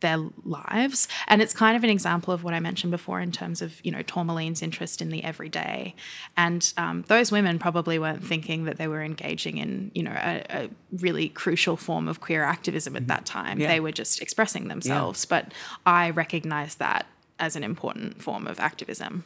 their 0.00 0.18
lives. 0.44 1.08
And 1.26 1.42
it's 1.42 1.52
kind 1.52 1.76
of 1.76 1.84
an 1.84 1.90
example 1.90 2.32
of 2.32 2.44
what 2.44 2.54
I 2.54 2.60
mentioned 2.60 2.90
before 2.90 3.20
in 3.20 3.32
terms 3.32 3.62
of, 3.62 3.84
you 3.84 3.90
know, 3.90 4.02
Tourmaline's 4.02 4.62
interest 4.62 5.02
in 5.02 5.10
the 5.10 5.24
everyday. 5.24 5.94
And 6.36 6.72
um, 6.76 7.04
those 7.08 7.32
women 7.32 7.58
probably 7.58 7.98
weren't 7.98 8.24
thinking 8.24 8.64
that 8.64 8.76
they 8.76 8.88
were 8.88 9.02
engaging 9.02 9.58
in, 9.58 9.90
you 9.94 10.02
know, 10.02 10.14
a, 10.14 10.44
a 10.50 10.70
really 10.92 11.28
crucial 11.28 11.76
form 11.76 12.08
of 12.08 12.20
queer 12.20 12.44
activism 12.44 12.96
at 12.96 13.06
that 13.08 13.26
time. 13.26 13.60
Yeah. 13.60 13.68
They 13.68 13.80
were 13.80 13.92
just 13.92 14.20
expressing 14.22 14.68
themselves. 14.68 15.24
But 15.24 15.52
I 15.86 16.10
recognize 16.10 16.76
that 16.76 17.06
as 17.38 17.56
an 17.56 17.64
important 17.64 18.22
form 18.22 18.46
of 18.46 18.58
activism. 18.60 19.24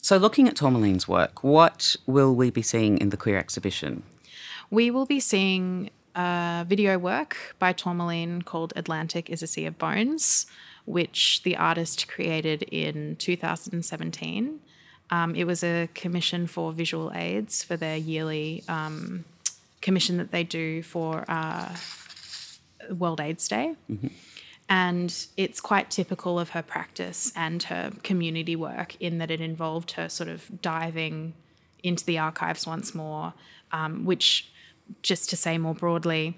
So, 0.00 0.16
looking 0.16 0.48
at 0.48 0.54
Tourmaline's 0.54 1.08
work, 1.08 1.42
what 1.42 1.96
will 2.06 2.34
we 2.34 2.50
be 2.50 2.62
seeing 2.62 2.98
in 2.98 3.10
the 3.10 3.16
queer 3.16 3.36
exhibition? 3.36 4.04
We 4.70 4.90
will 4.90 5.06
be 5.06 5.18
seeing 5.18 5.90
a 6.14 6.64
video 6.68 6.98
work 6.98 7.56
by 7.58 7.72
Tourmaline 7.72 8.42
called 8.42 8.72
Atlantic 8.76 9.30
is 9.30 9.42
a 9.42 9.46
Sea 9.46 9.66
of 9.66 9.78
Bones, 9.78 10.46
which 10.84 11.42
the 11.42 11.56
artist 11.56 12.08
created 12.08 12.62
in 12.64 13.16
2017. 13.16 14.60
Um, 15.10 15.34
it 15.34 15.44
was 15.44 15.64
a 15.64 15.88
commission 15.94 16.46
for 16.46 16.72
Visual 16.72 17.12
AIDS 17.14 17.62
for 17.62 17.76
their 17.76 17.96
yearly 17.96 18.64
um, 18.68 19.24
commission 19.80 20.16
that 20.18 20.30
they 20.30 20.44
do 20.44 20.82
for 20.82 21.24
uh, 21.28 21.74
World 22.90 23.20
AIDS 23.20 23.48
Day. 23.48 23.74
And 24.68 25.14
it's 25.36 25.60
quite 25.60 25.90
typical 25.90 26.38
of 26.38 26.50
her 26.50 26.62
practice 26.62 27.32
and 27.34 27.62
her 27.64 27.90
community 28.02 28.54
work 28.54 28.96
in 29.00 29.18
that 29.18 29.30
it 29.30 29.40
involved 29.40 29.92
her 29.92 30.08
sort 30.10 30.28
of 30.28 30.60
diving 30.60 31.32
into 31.82 32.04
the 32.04 32.18
archives 32.18 32.66
once 32.66 32.94
more, 32.94 33.32
um, 33.72 34.04
which, 34.04 34.50
just 35.02 35.30
to 35.30 35.36
say 35.36 35.58
more 35.58 35.74
broadly, 35.74 36.36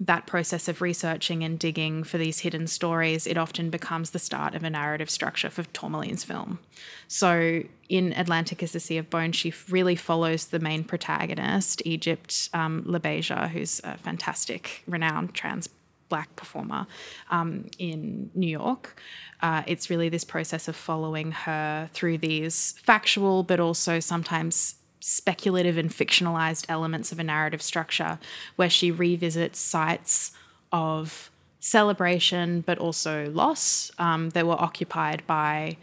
that 0.00 0.26
process 0.26 0.68
of 0.68 0.80
researching 0.80 1.42
and 1.42 1.58
digging 1.58 2.04
for 2.04 2.18
these 2.18 2.40
hidden 2.40 2.68
stories, 2.68 3.26
it 3.26 3.36
often 3.36 3.68
becomes 3.68 4.10
the 4.10 4.18
start 4.18 4.54
of 4.54 4.62
a 4.62 4.70
narrative 4.70 5.10
structure 5.10 5.50
for 5.50 5.64
Tourmaline's 5.64 6.22
film. 6.22 6.60
So 7.08 7.62
in 7.88 8.12
Atlantic 8.12 8.62
is 8.62 8.72
the 8.72 8.80
Sea 8.80 8.98
of 8.98 9.10
Bones, 9.10 9.34
she 9.34 9.52
really 9.68 9.96
follows 9.96 10.46
the 10.46 10.60
main 10.60 10.84
protagonist, 10.84 11.82
Egypt 11.84 12.48
um, 12.54 12.84
LaBeija, 12.84 13.48
who's 13.48 13.80
a 13.82 13.98
fantastic, 13.98 14.84
renowned 14.86 15.34
trans 15.34 15.68
black 16.08 16.34
performer 16.36 16.86
um, 17.30 17.66
in 17.78 18.30
New 18.34 18.48
York. 18.48 19.00
Uh, 19.42 19.62
it's 19.66 19.90
really 19.90 20.08
this 20.08 20.24
process 20.24 20.68
of 20.68 20.76
following 20.76 21.32
her 21.32 21.90
through 21.92 22.18
these 22.18 22.74
factual, 22.82 23.42
but 23.42 23.58
also 23.60 24.00
sometimes 24.00 24.76
speculative 25.00 25.78
and 25.78 25.90
fictionalized 25.90 26.64
elements 26.68 27.12
of 27.12 27.18
a 27.18 27.24
narrative 27.24 27.62
structure 27.62 28.18
where 28.56 28.70
she 28.70 28.90
revisits 28.90 29.58
sites 29.58 30.32
of 30.72 31.30
celebration 31.60 32.60
but 32.60 32.78
also 32.78 33.30
loss 33.30 33.90
um, 33.98 34.30
that 34.30 34.46
were 34.46 34.60
occupied 34.60 35.26
by 35.26 35.76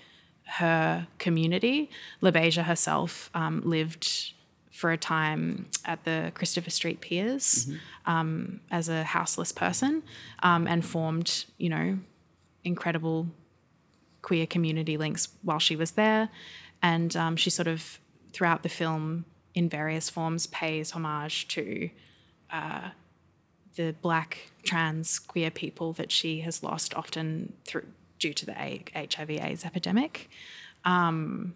her 0.45 1.07
community. 1.17 1.89
LaBeija 2.21 2.63
herself 2.63 3.29
um, 3.33 3.61
lived 3.65 4.33
for 4.71 4.91
a 4.91 4.97
time 4.97 5.67
at 5.85 6.03
the 6.03 6.31
Christopher 6.35 6.69
Street 6.69 6.99
Piers 6.99 7.69
um, 8.05 8.59
as 8.69 8.89
a 8.89 9.03
houseless 9.03 9.51
person 9.51 10.03
um, 10.43 10.67
and 10.67 10.85
formed, 10.85 11.45
you 11.57 11.69
know, 11.69 11.97
incredible 12.63 13.27
queer 14.21 14.45
community 14.45 14.97
links 14.97 15.29
while 15.43 15.59
she 15.59 15.75
was 15.75 15.91
there. 15.91 16.29
And 16.81 17.15
um, 17.15 17.37
she 17.37 17.49
sort 17.49 17.67
of, 17.67 17.99
throughout 18.35 18.63
the 18.63 18.69
film, 18.69 19.23
in 19.53 19.69
various 19.69 20.09
forms, 20.09 20.45
pays 20.47 20.91
homage 20.91 21.47
to 21.47 21.89
uh, 22.51 22.89
the 23.77 23.95
black 24.01 24.51
trans 24.63 25.19
queer 25.19 25.49
people 25.49 25.93
that 25.93 26.11
she 26.11 26.41
has 26.41 26.61
lost 26.61 26.93
often 26.93 27.53
through 27.65 27.85
due 28.19 28.33
to 28.33 28.45
the 28.45 28.53
HIV/AIDS 28.53 29.63
epidemic. 29.63 30.29
Um, 30.83 31.53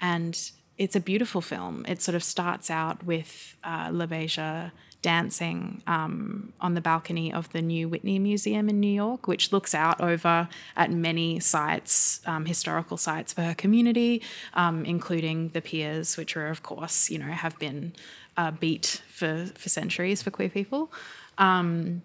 and 0.00 0.50
it's 0.76 0.96
a 0.96 1.00
beautiful 1.00 1.40
film. 1.40 1.84
It 1.86 2.02
sort 2.02 2.16
of 2.16 2.24
starts 2.24 2.68
out 2.68 3.04
with 3.04 3.56
uh, 3.62 3.88
LaBeija 3.88 4.72
dancing 5.02 5.82
um, 5.86 6.52
on 6.60 6.74
the 6.74 6.80
balcony 6.80 7.32
of 7.32 7.50
the 7.52 7.60
new 7.60 7.88
Whitney 7.88 8.18
Museum 8.18 8.68
in 8.68 8.80
New 8.80 8.92
York, 8.92 9.26
which 9.26 9.52
looks 9.52 9.74
out 9.74 10.00
over 10.00 10.48
at 10.76 10.90
many 10.90 11.40
sites, 11.40 12.20
um, 12.24 12.46
historical 12.46 12.96
sites 12.96 13.32
for 13.32 13.42
her 13.42 13.54
community, 13.54 14.22
um, 14.54 14.84
including 14.84 15.48
the 15.50 15.60
piers, 15.60 16.16
which 16.16 16.36
are, 16.36 16.48
of 16.48 16.62
course, 16.62 17.10
you 17.10 17.18
know, 17.18 17.26
have 17.26 17.58
been 17.58 17.92
a 18.36 18.52
beat 18.52 19.02
for, 19.08 19.46
for 19.54 19.68
centuries 19.68 20.22
for 20.22 20.30
queer 20.30 20.48
people. 20.48 20.90
Um, 21.36 22.02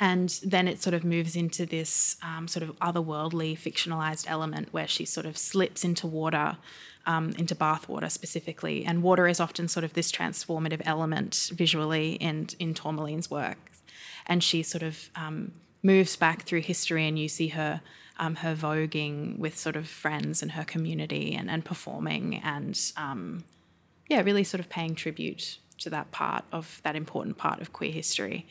and 0.00 0.40
then 0.42 0.66
it 0.66 0.82
sort 0.82 0.94
of 0.94 1.04
moves 1.04 1.36
into 1.36 1.66
this 1.66 2.16
um, 2.22 2.48
sort 2.48 2.62
of 2.62 2.76
otherworldly 2.78 3.58
fictionalized 3.58 4.26
element 4.28 4.68
where 4.72 4.88
she 4.88 5.04
sort 5.04 5.26
of 5.26 5.38
slips 5.38 5.84
into 5.84 6.06
water 6.06 6.56
um, 7.06 7.32
into 7.38 7.54
bathwater 7.54 8.10
specifically 8.10 8.84
and 8.84 9.02
water 9.02 9.26
is 9.26 9.40
often 9.40 9.68
sort 9.68 9.84
of 9.84 9.92
this 9.94 10.10
transformative 10.10 10.82
element 10.84 11.50
visually 11.52 12.18
and 12.20 12.54
in 12.58 12.74
tourmaline's 12.74 13.30
work 13.30 13.58
and 14.26 14.42
she 14.42 14.62
sort 14.62 14.82
of 14.82 15.10
um, 15.16 15.52
moves 15.82 16.16
back 16.16 16.42
through 16.42 16.60
history 16.60 17.06
and 17.06 17.18
you 17.18 17.28
see 17.28 17.48
her 17.48 17.80
um, 18.18 18.36
her 18.36 18.54
voguing 18.54 19.38
with 19.38 19.58
sort 19.58 19.74
of 19.74 19.88
friends 19.88 20.40
and 20.40 20.52
her 20.52 20.64
community 20.64 21.34
and, 21.34 21.50
and 21.50 21.64
performing 21.64 22.36
and 22.44 22.92
um, 22.96 23.44
yeah 24.08 24.20
really 24.22 24.44
sort 24.44 24.60
of 24.60 24.68
paying 24.68 24.94
tribute 24.94 25.58
to 25.78 25.90
that 25.90 26.10
part 26.12 26.44
of 26.52 26.80
that 26.84 26.94
important 26.94 27.36
part 27.36 27.60
of 27.60 27.72
queer 27.72 27.90
history 27.90 28.46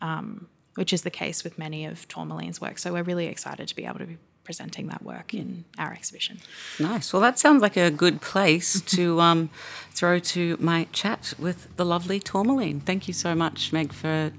um, 0.00 0.46
which 0.76 0.92
is 0.92 1.02
the 1.02 1.10
case 1.10 1.42
with 1.42 1.58
many 1.58 1.84
of 1.84 2.06
Tourmaline's 2.08 2.60
work. 2.60 2.78
So 2.78 2.92
we're 2.92 3.02
really 3.02 3.26
excited 3.26 3.66
to 3.68 3.76
be 3.76 3.84
able 3.84 3.98
to 3.98 4.16
presenting 4.46 4.86
that 4.86 5.02
work 5.02 5.34
in 5.34 5.64
our 5.76 5.92
exhibition. 5.92 6.38
Nice. 6.78 7.12
Well, 7.12 7.20
that 7.20 7.38
sounds 7.38 7.60
like 7.60 7.76
a 7.76 7.90
good 7.90 8.22
place 8.22 8.80
to 8.96 9.20
um, 9.20 9.50
throw 9.90 10.18
to 10.20 10.56
my 10.58 10.86
chat 10.92 11.34
with 11.38 11.68
the 11.76 11.84
lovely 11.84 12.20
Tourmaline. 12.20 12.80
Thank 12.80 13.08
you 13.08 13.12
so 13.12 13.34
much, 13.34 13.72
Meg, 13.72 13.92
for 13.92 14.32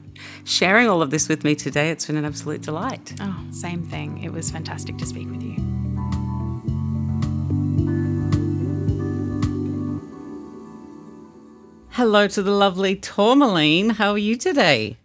sharing 0.45 0.87
all 0.87 1.01
of 1.03 1.11
this 1.11 1.29
with 1.29 1.43
me 1.43 1.53
today. 1.53 1.91
It's 1.91 2.07
been 2.07 2.15
an 2.15 2.25
absolute 2.25 2.61
delight. 2.61 3.13
Oh, 3.19 3.39
same 3.51 3.85
thing. 3.85 4.23
It 4.23 4.31
was 4.31 4.49
fantastic 4.49 4.97
to 4.97 5.05
speak 5.05 5.29
with 5.29 5.43
you. 5.43 5.57
Hello 11.91 12.27
to 12.27 12.41
the 12.41 12.51
lovely 12.51 12.95
Tourmaline. 12.95 13.89
How 13.89 14.11
are 14.11 14.17
you 14.17 14.37
today? 14.37 14.97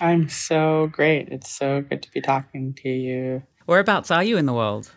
I'm 0.00 0.28
so 0.28 0.88
great. 0.90 1.28
It's 1.28 1.50
so 1.50 1.80
good 1.80 2.02
to 2.02 2.10
be 2.10 2.20
talking 2.20 2.74
to 2.82 2.88
you. 2.88 3.44
Whereabouts 3.66 4.10
are 4.10 4.24
you 4.24 4.36
in 4.36 4.46
the 4.46 4.52
world? 4.52 4.92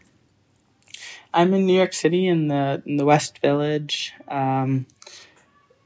I'm 1.34 1.53
in 1.53 1.65
New 1.65 1.75
York 1.75 1.93
City 1.93 2.27
in 2.27 2.48
the 2.48 2.81
in 2.86 2.98
the 2.98 3.05
West 3.05 3.39
Village, 3.39 4.13
um, 4.27 4.88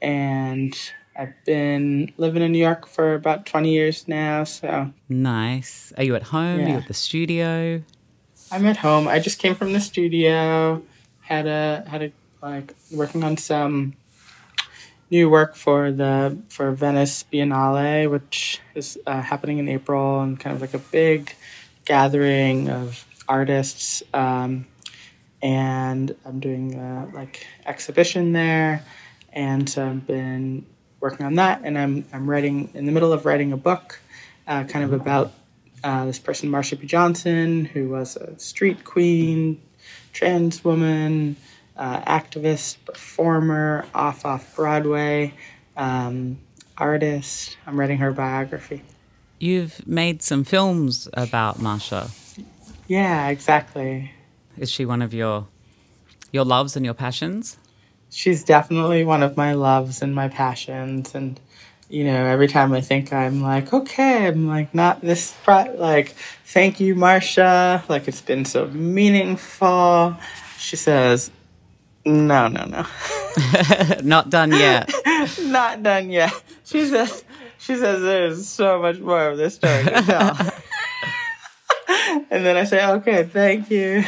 and 0.01 0.77
I've 1.17 1.33
been 1.45 2.13
living 2.17 2.41
in 2.41 2.51
New 2.53 2.59
York 2.59 2.88
for 2.88 3.15
about 3.15 3.45
20 3.45 3.71
years 3.71 4.07
now. 4.07 4.43
So 4.45 4.93
Nice. 5.09 5.91
Are 5.98 6.03
you 6.03 6.15
at 6.15 6.24
home? 6.24 6.62
Are 6.62 6.69
you 6.69 6.75
at 6.77 6.88
the 6.88 6.93
studio? 6.93 7.83
I'm 8.51 8.65
at 8.65 8.77
home. 8.77 9.07
I 9.07 9.19
just 9.19 9.39
came 9.39 9.55
from 9.55 9.74
the 9.74 9.81
studio. 9.81 10.81
Had 11.21 11.48
a 11.48 11.83
had 11.88 12.01
a 12.01 12.12
like 12.41 12.75
working 12.91 13.24
on 13.24 13.36
some 13.36 13.95
new 15.12 15.29
work 15.29 15.55
for 15.55 15.91
the 15.91 16.38
for 16.50 16.71
Venice 16.71 17.25
Biennale, 17.31 18.09
which 18.09 18.62
is 18.74 18.98
uh, 19.05 19.21
happening 19.21 19.57
in 19.57 19.67
April, 19.67 20.21
and 20.21 20.39
kind 20.39 20.55
of 20.55 20.62
like 20.62 20.74
a 20.74 20.79
big 20.79 21.33
gathering 21.89 22.69
of 22.69 23.03
artists. 23.27 24.03
Um, 24.13 24.67
and 25.41 26.15
I'm 26.24 26.39
doing 26.39 26.75
a 26.75 27.10
like 27.13 27.48
exhibition 27.65 28.31
there, 28.31 28.84
and 29.34 29.67
so 29.67 29.88
I've 29.88 30.05
been 30.05 30.65
working 31.00 31.25
on 31.25 31.36
that, 31.36 31.62
and 31.63 31.77
I'm 31.77 32.05
I'm 32.13 32.29
writing 32.29 32.69
in 32.75 32.86
the 32.86 32.91
middle 32.91 33.12
of 33.12 33.25
writing 33.25 33.51
a 33.53 33.58
book, 33.58 34.00
uh, 34.48 34.65
kind 34.65 34.86
of 34.86 34.93
about 34.93 35.34
uh, 35.84 36.05
this 36.05 36.19
person, 36.19 36.50
Marsha 36.50 36.79
P. 36.79 36.86
Johnson, 36.86 37.65
who 37.65 37.89
was 37.89 38.17
a 38.17 38.38
street 38.38 38.84
queen, 38.84 39.60
trans 40.13 40.63
woman, 40.63 41.38
uh, 41.75 42.01
activist, 42.01 42.77
performer, 42.86 43.86
off 43.96 44.25
off 44.25 44.55
Broadway, 44.55 45.34
um, 45.75 46.38
artist. 46.77 47.58
I'm 47.65 47.79
writing 47.79 47.98
her 47.98 48.12
biography. 48.12 48.84
You've 49.39 49.86
made 49.88 50.22
some 50.22 50.43
films 50.43 51.08
about 51.13 51.60
Marsha. 51.60 52.12
Yeah, 52.88 53.29
exactly. 53.29 54.12
Is 54.58 54.69
she 54.69 54.86
one 54.86 55.01
of 55.01 55.13
your 55.13 55.48
your 56.31 56.46
loves 56.46 56.75
and 56.75 56.84
your 56.84 56.93
passions? 56.93 57.58
She's 58.10 58.43
definitely 58.43 59.03
one 59.03 59.24
of 59.24 59.38
my 59.38 59.53
loves 59.53 60.01
and 60.01 60.13
my 60.13 60.27
passions, 60.27 61.15
and 61.15 61.39
you 61.89 62.03
know, 62.03 62.25
every 62.25 62.48
time 62.48 62.74
I 62.74 62.81
think 62.81 63.12
I'm 63.12 63.41
like, 63.41 63.74
okay, 63.74 64.27
I'm 64.27 64.48
like 64.48 64.75
not 64.75 65.01
this 65.01 65.36
like, 65.48 66.10
thank 66.46 66.79
you, 66.79 66.96
Marsha. 66.96 67.88
Like 67.89 68.08
it's 68.08 68.22
been 68.22 68.46
so 68.46 68.67
meaningful. 68.67 70.15
She 70.58 70.75
says, 70.75 71.31
no, 72.05 72.48
no, 72.48 72.65
no. 72.65 72.86
not 74.03 74.29
done 74.29 74.51
yet. 74.51 74.91
not 75.41 75.81
done 75.84 76.10
yet. 76.10 76.34
She 76.63 76.86
says, 76.86 77.24
she 77.60 77.75
says 77.75 78.01
there's 78.01 78.48
so 78.48 78.82
much 78.82 79.00
more 79.00 79.30
of 79.30 79.38
this 79.38 79.56
story 79.56 79.84
to 79.84 80.01
tell. 80.01 80.38
and 82.30 82.46
then 82.46 82.58
I 82.58 82.63
say, 82.63 82.86
okay, 82.86 83.24
thank 83.24 83.70
you. 83.70 84.04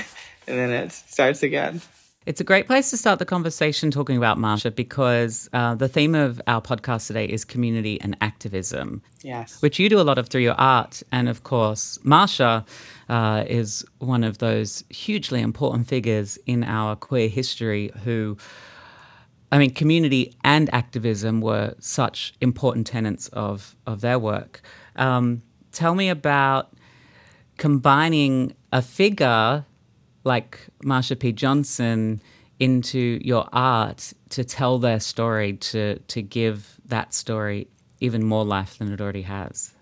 And 0.47 0.57
then 0.57 0.71
it 0.71 0.91
starts 0.91 1.43
again. 1.43 1.81
It's 2.27 2.39
a 2.39 2.43
great 2.43 2.67
place 2.67 2.91
to 2.91 2.97
start 2.97 3.17
the 3.17 3.25
conversation 3.25 3.89
talking 3.89 4.15
about 4.15 4.37
Marsha 4.37 4.73
because 4.73 5.49
uh, 5.53 5.73
the 5.73 5.87
theme 5.87 6.13
of 6.13 6.39
our 6.45 6.61
podcast 6.61 7.07
today 7.07 7.25
is 7.25 7.43
community 7.43 7.99
and 7.99 8.15
activism. 8.21 9.01
Yes. 9.23 9.59
Which 9.61 9.79
you 9.79 9.89
do 9.89 9.99
a 9.99 10.03
lot 10.03 10.19
of 10.19 10.27
through 10.27 10.41
your 10.41 10.53
art. 10.53 11.01
And 11.11 11.27
of 11.27 11.43
course, 11.43 11.97
Marsha 12.05 12.63
uh, 13.09 13.43
is 13.47 13.83
one 13.97 14.23
of 14.23 14.37
those 14.37 14.83
hugely 14.89 15.41
important 15.41 15.87
figures 15.87 16.37
in 16.45 16.63
our 16.63 16.95
queer 16.95 17.27
history 17.27 17.91
who. 18.03 18.37
I 19.51 19.57
mean, 19.57 19.71
community 19.73 20.35
and 20.43 20.73
activism 20.73 21.41
were 21.41 21.75
such 21.79 22.33
important 22.39 22.87
tenets 22.87 23.27
of, 23.29 23.75
of 23.85 24.01
their 24.01 24.17
work. 24.17 24.61
Um, 24.95 25.41
tell 25.71 25.95
me 25.95 26.09
about 26.09 26.73
combining 27.57 28.55
a 28.71 28.81
figure 28.81 29.65
like 30.23 30.59
Marsha 30.83 31.19
P. 31.19 31.31
Johnson 31.31 32.21
into 32.59 33.19
your 33.23 33.49
art 33.51 34.13
to 34.29 34.43
tell 34.43 34.77
their 34.77 34.99
story, 34.99 35.53
to 35.53 35.97
to 35.97 36.21
give 36.21 36.79
that 36.85 37.13
story 37.13 37.67
even 38.01 38.23
more 38.23 38.45
life 38.45 38.77
than 38.77 38.91
it 38.91 39.01
already 39.01 39.21
has? 39.21 39.73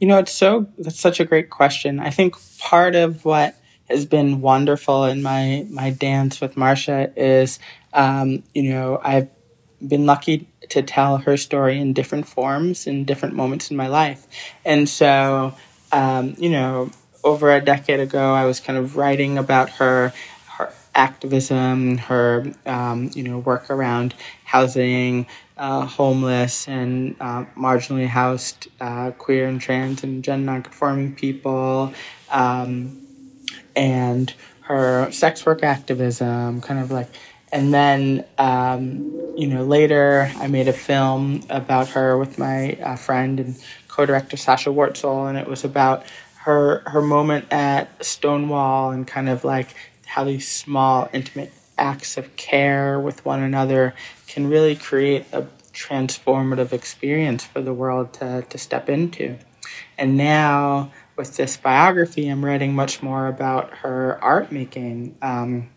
You 0.00 0.06
know, 0.06 0.18
it's 0.18 0.32
so 0.32 0.66
that's 0.78 0.98
such 0.98 1.20
a 1.20 1.24
great 1.24 1.50
question. 1.50 2.00
I 2.00 2.10
think 2.10 2.36
part 2.58 2.94
of 2.94 3.24
what 3.24 3.56
has 3.88 4.06
been 4.06 4.40
wonderful 4.40 5.04
in 5.04 5.22
my 5.22 5.66
my 5.70 5.90
dance 5.90 6.40
with 6.40 6.54
Marsha 6.54 7.12
is, 7.16 7.58
um, 7.92 8.42
you 8.54 8.70
know, 8.70 9.00
I've 9.02 9.28
been 9.86 10.06
lucky 10.06 10.48
to 10.70 10.82
tell 10.82 11.18
her 11.18 11.36
story 11.36 11.78
in 11.78 11.92
different 11.92 12.26
forms 12.26 12.86
in 12.86 13.04
different 13.04 13.34
moments 13.34 13.70
in 13.70 13.76
my 13.76 13.86
life, 13.88 14.26
and 14.64 14.88
so 14.88 15.54
um, 15.92 16.34
you 16.38 16.50
know, 16.50 16.90
over 17.24 17.52
a 17.54 17.60
decade 17.60 18.00
ago, 18.00 18.32
I 18.34 18.44
was 18.44 18.60
kind 18.60 18.78
of 18.78 18.96
writing 18.96 19.38
about 19.38 19.70
her, 19.70 20.12
her 20.56 20.72
activism, 20.94 21.98
her 21.98 22.52
um, 22.66 23.10
you 23.14 23.22
know 23.22 23.38
work 23.38 23.70
around 23.70 24.14
housing 24.44 25.26
uh, 25.56 25.86
homeless 25.86 26.68
and 26.68 27.16
uh, 27.20 27.44
marginally 27.56 28.06
housed 28.06 28.68
uh, 28.80 29.10
queer 29.12 29.48
and 29.48 29.60
trans 29.60 30.04
and 30.04 30.22
gender 30.22 30.52
nonconforming 30.52 31.14
people, 31.14 31.92
um, 32.30 33.06
and 33.74 34.34
her 34.62 35.10
sex 35.10 35.44
work 35.46 35.62
activism, 35.62 36.60
kind 36.60 36.80
of 36.80 36.90
like. 36.90 37.08
And 37.50 37.72
then, 37.72 38.24
um, 38.36 39.34
you 39.36 39.46
know, 39.46 39.64
later 39.64 40.30
I 40.36 40.48
made 40.48 40.68
a 40.68 40.72
film 40.72 41.42
about 41.48 41.88
her 41.90 42.18
with 42.18 42.38
my 42.38 42.72
uh, 42.74 42.96
friend 42.96 43.40
and 43.40 43.56
co-director 43.88 44.36
Sasha 44.36 44.70
Wortzel, 44.70 45.28
and 45.28 45.38
it 45.38 45.46
was 45.46 45.64
about 45.64 46.04
her 46.42 46.82
her 46.86 47.02
moment 47.02 47.52
at 47.52 48.04
Stonewall 48.04 48.90
and 48.90 49.06
kind 49.06 49.28
of 49.28 49.44
like 49.44 49.74
how 50.06 50.24
these 50.24 50.48
small 50.48 51.08
intimate 51.12 51.52
acts 51.76 52.16
of 52.16 52.34
care 52.36 52.98
with 52.98 53.24
one 53.24 53.42
another 53.42 53.94
can 54.26 54.48
really 54.48 54.74
create 54.74 55.24
a 55.32 55.46
transformative 55.72 56.72
experience 56.72 57.44
for 57.44 57.60
the 57.60 57.72
world 57.72 58.12
to, 58.14 58.42
to 58.48 58.58
step 58.58 58.88
into. 58.88 59.38
And 59.96 60.16
now 60.16 60.92
with 61.16 61.36
this 61.36 61.56
biography, 61.56 62.28
I'm 62.28 62.44
writing 62.44 62.74
much 62.74 63.02
more 63.02 63.26
about 63.26 63.70
her 63.78 64.18
art 64.22 64.50
making. 64.50 65.16
Um, 65.22 65.68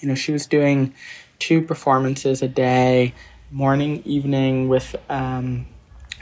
you 0.00 0.08
know, 0.08 0.14
she 0.14 0.32
was 0.32 0.46
doing 0.46 0.94
two 1.38 1.62
performances 1.62 2.42
a 2.42 2.48
day, 2.48 3.14
morning, 3.50 4.02
evening, 4.04 4.68
with 4.68 4.96
um, 5.08 5.66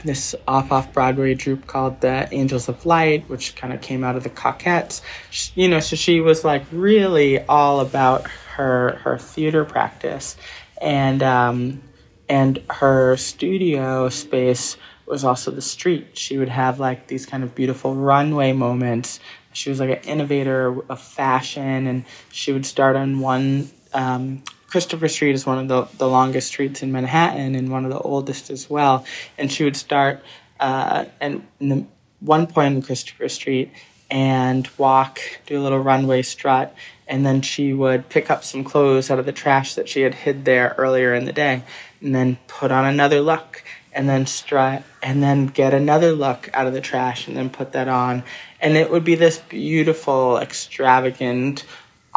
this 0.03 0.35
off 0.47 0.71
off 0.71 0.93
Broadway 0.93 1.35
troupe 1.35 1.67
called 1.67 2.01
the 2.01 2.27
Angels 2.31 2.69
of 2.69 2.85
Light, 2.85 3.27
which 3.29 3.55
kind 3.55 3.73
of 3.73 3.81
came 3.81 4.03
out 4.03 4.15
of 4.15 4.23
the 4.23 4.29
Cockettes. 4.29 5.01
She, 5.29 5.51
you 5.55 5.67
know, 5.67 5.79
so 5.79 5.95
she 5.95 6.21
was 6.21 6.43
like 6.43 6.63
really 6.71 7.39
all 7.45 7.79
about 7.79 8.27
her 8.55 8.97
her 9.03 9.17
theater 9.17 9.65
practice, 9.65 10.37
and 10.81 11.23
um, 11.23 11.81
and 12.29 12.61
her 12.69 13.17
studio 13.17 14.09
space 14.09 14.77
was 15.05 15.23
also 15.23 15.51
the 15.51 15.61
street. 15.61 16.17
She 16.17 16.37
would 16.37 16.49
have 16.49 16.79
like 16.79 17.07
these 17.07 17.25
kind 17.25 17.43
of 17.43 17.55
beautiful 17.55 17.95
runway 17.95 18.51
moments. 18.53 19.19
She 19.57 19.69
was 19.69 19.79
like 19.79 19.89
an 19.89 20.09
innovator 20.09 20.81
of 20.89 21.01
fashion, 21.01 21.87
and 21.87 22.05
she 22.31 22.51
would 22.51 22.65
start 22.65 22.95
on 22.95 23.19
one 23.19 23.69
um, 23.93 24.43
Christopher 24.67 25.07
Street 25.07 25.33
is 25.33 25.45
one 25.45 25.57
of 25.57 25.67
the, 25.67 25.97
the 25.97 26.07
longest 26.07 26.49
streets 26.49 26.83
in 26.83 26.91
Manhattan 26.91 27.55
and 27.55 27.71
one 27.71 27.85
of 27.85 27.91
the 27.91 27.99
oldest 27.99 28.49
as 28.49 28.69
well. 28.69 29.05
And 29.37 29.51
she 29.51 29.63
would 29.63 29.77
start 29.77 30.23
uh, 30.59 31.05
and 31.19 31.47
the 31.59 31.85
one 32.19 32.47
point 32.47 32.75
in 32.75 32.81
Christopher 32.81 33.29
Street 33.29 33.71
and 34.09 34.69
walk, 34.77 35.19
do 35.45 35.59
a 35.59 35.63
little 35.63 35.79
runway 35.79 36.21
strut, 36.21 36.75
and 37.07 37.25
then 37.25 37.41
she 37.41 37.73
would 37.73 38.09
pick 38.09 38.29
up 38.29 38.43
some 38.43 38.63
clothes 38.63 39.11
out 39.11 39.19
of 39.19 39.25
the 39.25 39.31
trash 39.31 39.75
that 39.75 39.89
she 39.89 40.01
had 40.01 40.13
hid 40.13 40.45
there 40.45 40.73
earlier 40.77 41.13
in 41.13 41.25
the 41.25 41.33
day, 41.33 41.63
and 42.01 42.15
then 42.15 42.37
put 42.47 42.71
on 42.71 42.85
another 42.85 43.19
look, 43.19 43.63
and 43.93 44.07
then 44.07 44.25
strut, 44.25 44.83
and 45.01 45.23
then 45.23 45.47
get 45.47 45.73
another 45.73 46.11
look 46.11 46.49
out 46.53 46.67
of 46.67 46.73
the 46.73 46.81
trash, 46.81 47.27
and 47.27 47.35
then 47.35 47.49
put 47.49 47.71
that 47.71 47.87
on. 47.87 48.23
And 48.59 48.77
it 48.77 48.91
would 48.91 49.03
be 49.03 49.15
this 49.15 49.39
beautiful, 49.39 50.37
extravagant 50.37 51.65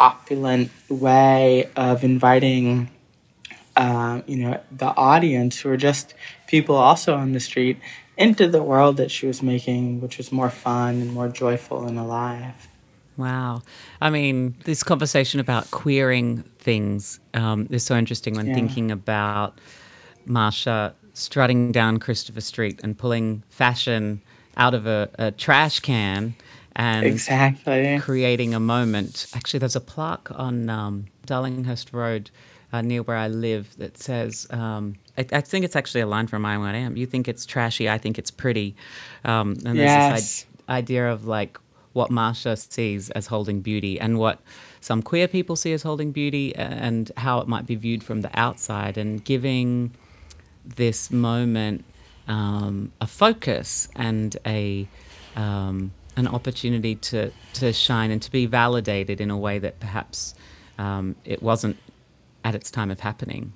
opulent 0.01 0.71
way 0.89 1.71
of 1.77 2.03
inviting 2.03 2.91
uh, 3.77 4.23
you 4.27 4.37
know 4.37 4.61
the 4.73 4.87
audience 4.97 5.61
who 5.61 5.71
are 5.71 5.77
just 5.77 6.15
people 6.47 6.75
also 6.75 7.15
on 7.15 7.33
the 7.33 7.41
street 7.41 7.79
into 8.17 8.49
the 8.49 8.63
world 8.63 8.97
that 8.97 9.11
she 9.11 9.27
was 9.27 9.43
making 9.43 10.01
which 10.01 10.19
was 10.19 10.33
more 10.33 10.51
fun 10.51 10.97
and 10.97 11.13
more 11.13 11.29
joyful 11.29 11.87
and 11.87 11.99
alive 11.99 12.69
wow 13.17 13.63
i 14.01 14.11
mean 14.11 14.55
this 14.65 14.83
conversation 14.83 15.39
about 15.39 15.71
queering 15.71 16.43
things 16.59 17.21
um, 17.35 17.67
is 17.71 17.85
so 17.85 17.97
interesting 17.97 18.35
when 18.35 18.47
yeah. 18.47 18.55
thinking 18.55 18.91
about 18.91 19.59
marsha 20.27 20.95
strutting 21.21 21.73
down 21.73 21.99
christopher 21.99 22.41
street 22.41 22.81
and 22.83 22.99
pulling 22.99 23.43
fashion 23.49 24.21
out 24.57 24.75
of 24.75 24.87
a, 24.87 25.09
a 25.19 25.31
trash 25.31 25.81
can 25.81 26.35
and 26.77 27.07
exactly 27.07 27.99
creating 28.01 28.55
a 28.55 28.61
moment. 28.61 29.27
Actually, 29.35 29.59
there's 29.59 29.77
a 29.77 29.81
plaque 29.81 30.31
on 30.33 30.69
um, 30.69 31.07
Darlinghurst 31.27 31.93
Road 31.93 32.31
uh, 32.73 32.81
near 32.81 33.03
where 33.03 33.17
I 33.17 33.29
live 33.29 33.77
that 33.79 33.99
says, 33.99 34.47
um, 34.51 34.97
I, 35.19 35.27
I, 35.33 35.41
think 35.41 35.65
it's 35.65 35.75
actually 35.75 36.03
a 36.03 36.07
line 36.07 36.27
from 36.27 36.47
I 36.47 36.57
What 36.59 36.75
I 36.75 36.79
Am. 36.79 36.97
You 36.97 37.07
think 37.07 37.27
it's 37.27 37.45
trashy, 37.45 37.89
I 37.89 37.99
think 37.99 38.19
it's 38.19 38.31
pretty. 38.31 38.77
Um, 39.25 39.53
and 39.65 39.79
there's 39.79 39.91
yes. 39.91 40.21
this 40.21 40.47
I- 40.69 40.79
idea 40.79 41.11
of 41.11 41.27
like 41.27 41.59
what 41.93 42.11
Marsha 42.11 42.57
sees 42.57 43.11
as 43.11 43.27
holding 43.27 43.61
beauty 43.61 43.99
and 43.99 44.19
what 44.19 44.41
some 44.81 45.03
queer 45.03 45.27
people 45.27 45.57
see 45.57 45.73
as 45.73 45.83
holding 45.83 46.13
beauty 46.13 46.55
and 46.55 47.11
how 47.17 47.41
it 47.41 47.49
might 47.49 47.67
be 47.67 47.75
viewed 47.75 48.05
from 48.05 48.21
the 48.21 48.31
outside 48.39 48.97
and 48.97 49.25
giving 49.25 49.91
this 50.65 51.11
moment 51.11 51.85
um, 52.29 52.93
a 53.01 53.07
focus 53.07 53.89
and 53.97 54.37
a 54.47 54.87
um, 55.37 55.93
an 56.17 56.27
opportunity 56.29 56.95
to, 56.97 57.33
to 57.55 57.73
shine 57.73 58.11
and 58.11 58.21
to 58.23 58.31
be 58.31 58.47
validated 58.47 59.21
in 59.21 59.31
a 59.31 59.39
way 59.39 59.59
that 59.59 59.81
perhaps 59.81 60.35
um, 60.79 61.17
it 61.25 61.43
wasn't 61.43 61.77
at 62.45 62.55
its 62.55 62.71
time 62.71 62.91
of 62.91 63.01
happening. 63.01 63.53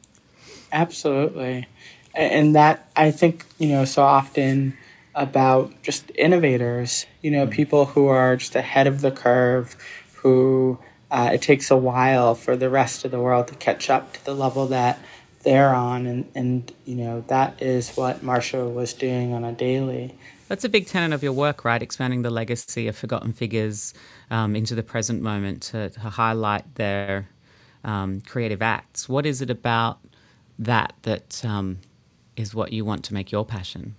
Absolutely. 0.72 1.66
And 2.14 2.54
that, 2.54 2.88
I 2.96 3.10
think, 3.10 3.44
you 3.58 3.68
know, 3.68 3.84
so 3.84 4.02
often 4.02 4.76
about 5.14 5.82
just 5.82 6.10
innovators, 6.16 7.06
you 7.22 7.30
know, 7.30 7.44
mm-hmm. 7.44 7.54
people 7.54 7.86
who 7.86 8.06
are 8.06 8.36
just 8.36 8.54
ahead 8.54 8.86
of 8.86 9.00
the 9.00 9.10
curve, 9.10 9.76
who 10.14 10.78
uh, 11.10 11.30
it 11.32 11.42
takes 11.42 11.70
a 11.70 11.76
while 11.76 12.34
for 12.34 12.56
the 12.56 12.70
rest 12.70 13.04
of 13.04 13.10
the 13.10 13.20
world 13.20 13.48
to 13.48 13.54
catch 13.54 13.90
up 13.90 14.12
to 14.14 14.24
the 14.24 14.34
level 14.34 14.66
that 14.66 14.98
they're 15.44 15.74
on. 15.74 16.06
And, 16.06 16.30
and 16.34 16.72
you 16.84 16.96
know, 16.96 17.24
that 17.28 17.60
is 17.62 17.90
what 17.96 18.22
Marsha 18.22 18.72
was 18.72 18.92
doing 18.92 19.32
on 19.32 19.44
a 19.44 19.52
daily. 19.52 20.14
That's 20.48 20.64
a 20.64 20.68
big 20.68 20.86
tenet 20.86 21.12
of 21.12 21.22
your 21.22 21.32
work, 21.32 21.64
right? 21.64 21.82
Expanding 21.82 22.22
the 22.22 22.30
legacy 22.30 22.88
of 22.88 22.96
forgotten 22.96 23.32
figures 23.32 23.94
um, 24.30 24.56
into 24.56 24.74
the 24.74 24.82
present 24.82 25.22
moment 25.22 25.62
to, 25.64 25.90
to 25.90 26.00
highlight 26.00 26.74
their 26.74 27.28
um, 27.82 28.20
creative 28.22 28.62
acts. 28.62 29.08
What 29.08 29.26
is 29.26 29.40
it 29.40 29.50
about 29.50 30.00
that 30.58 30.94
that 31.02 31.44
um, 31.44 31.78
is 32.36 32.54
what 32.54 32.72
you 32.72 32.84
want 32.84 33.04
to 33.04 33.14
make 33.14 33.32
your 33.32 33.44
passion? 33.44 33.96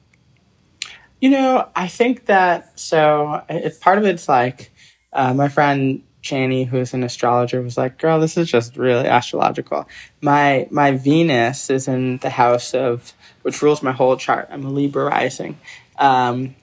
You 1.21 1.29
know, 1.29 1.69
I 1.75 1.87
think 1.87 2.25
that 2.25 2.79
so 2.79 3.43
it, 3.49 3.79
part 3.79 3.97
of 3.97 4.05
it's 4.05 4.29
like 4.29 4.71
uh, 5.13 5.33
my 5.33 5.47
friend 5.47 6.03
Chani, 6.25 6.67
who's 6.67 6.93
an 6.93 7.03
astrologer, 7.03 7.61
was 7.61 7.77
like, 7.77 7.99
"Girl, 7.99 8.19
this 8.19 8.35
is 8.35 8.49
just 8.49 8.75
really 8.75 9.07
astrological. 9.07 9.87
My 10.21 10.67
my 10.71 10.91
Venus 10.91 11.69
is 11.69 11.87
in 11.87 12.17
the 12.17 12.31
house 12.31 12.73
of 12.73 13.13
which 13.43 13.61
rules 13.61 13.83
my 13.83 13.91
whole 13.91 14.17
chart. 14.17 14.49
I'm 14.51 14.65
a 14.65 14.69
Libra 14.69 15.05
rising. 15.05 15.59
Um, 15.97 16.55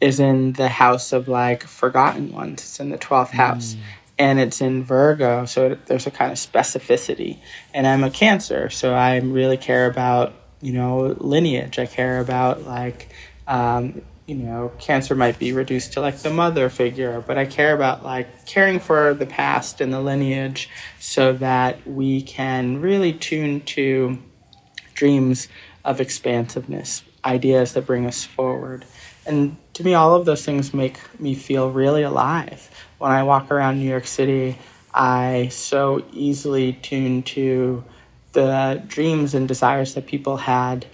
is 0.00 0.20
in 0.20 0.52
the 0.52 0.68
house 0.68 1.12
of 1.12 1.26
like 1.26 1.64
forgotten 1.64 2.32
ones. 2.32 2.62
It's 2.62 2.80
in 2.80 2.90
the 2.90 2.98
twelfth 2.98 3.32
house." 3.32 3.76
And 4.20 4.40
it's 4.40 4.60
in 4.60 4.82
Virgo, 4.82 5.44
so 5.44 5.70
it, 5.70 5.86
there's 5.86 6.08
a 6.08 6.10
kind 6.10 6.32
of 6.32 6.38
specificity. 6.38 7.38
And 7.72 7.86
I'm 7.86 8.02
a 8.02 8.10
Cancer, 8.10 8.68
so 8.68 8.92
I 8.92 9.18
really 9.18 9.56
care 9.56 9.86
about 9.86 10.32
you 10.60 10.72
know 10.72 11.16
lineage. 11.18 11.78
I 11.78 11.86
care 11.86 12.18
about 12.20 12.64
like 12.64 13.10
um, 13.46 14.02
you 14.28 14.34
know, 14.34 14.70
cancer 14.78 15.14
might 15.14 15.38
be 15.38 15.52
reduced 15.52 15.94
to 15.94 16.02
like 16.02 16.18
the 16.18 16.28
mother 16.28 16.68
figure, 16.68 17.24
but 17.26 17.38
I 17.38 17.46
care 17.46 17.74
about 17.74 18.04
like 18.04 18.44
caring 18.44 18.78
for 18.78 19.14
the 19.14 19.24
past 19.24 19.80
and 19.80 19.90
the 19.90 20.02
lineage 20.02 20.68
so 21.00 21.32
that 21.32 21.86
we 21.88 22.20
can 22.20 22.82
really 22.82 23.14
tune 23.14 23.62
to 23.62 24.18
dreams 24.92 25.48
of 25.82 25.98
expansiveness, 25.98 27.02
ideas 27.24 27.72
that 27.72 27.86
bring 27.86 28.04
us 28.04 28.22
forward. 28.22 28.84
And 29.24 29.56
to 29.72 29.82
me, 29.82 29.94
all 29.94 30.14
of 30.14 30.26
those 30.26 30.44
things 30.44 30.74
make 30.74 30.98
me 31.18 31.34
feel 31.34 31.70
really 31.70 32.02
alive. 32.02 32.68
When 32.98 33.10
I 33.10 33.22
walk 33.22 33.50
around 33.50 33.78
New 33.78 33.88
York 33.88 34.06
City, 34.06 34.58
I 34.92 35.48
so 35.50 36.04
easily 36.12 36.74
tune 36.74 37.22
to 37.22 37.82
the 38.32 38.82
dreams 38.86 39.32
and 39.32 39.48
desires 39.48 39.94
that 39.94 40.06
people 40.06 40.36
had 40.36 40.84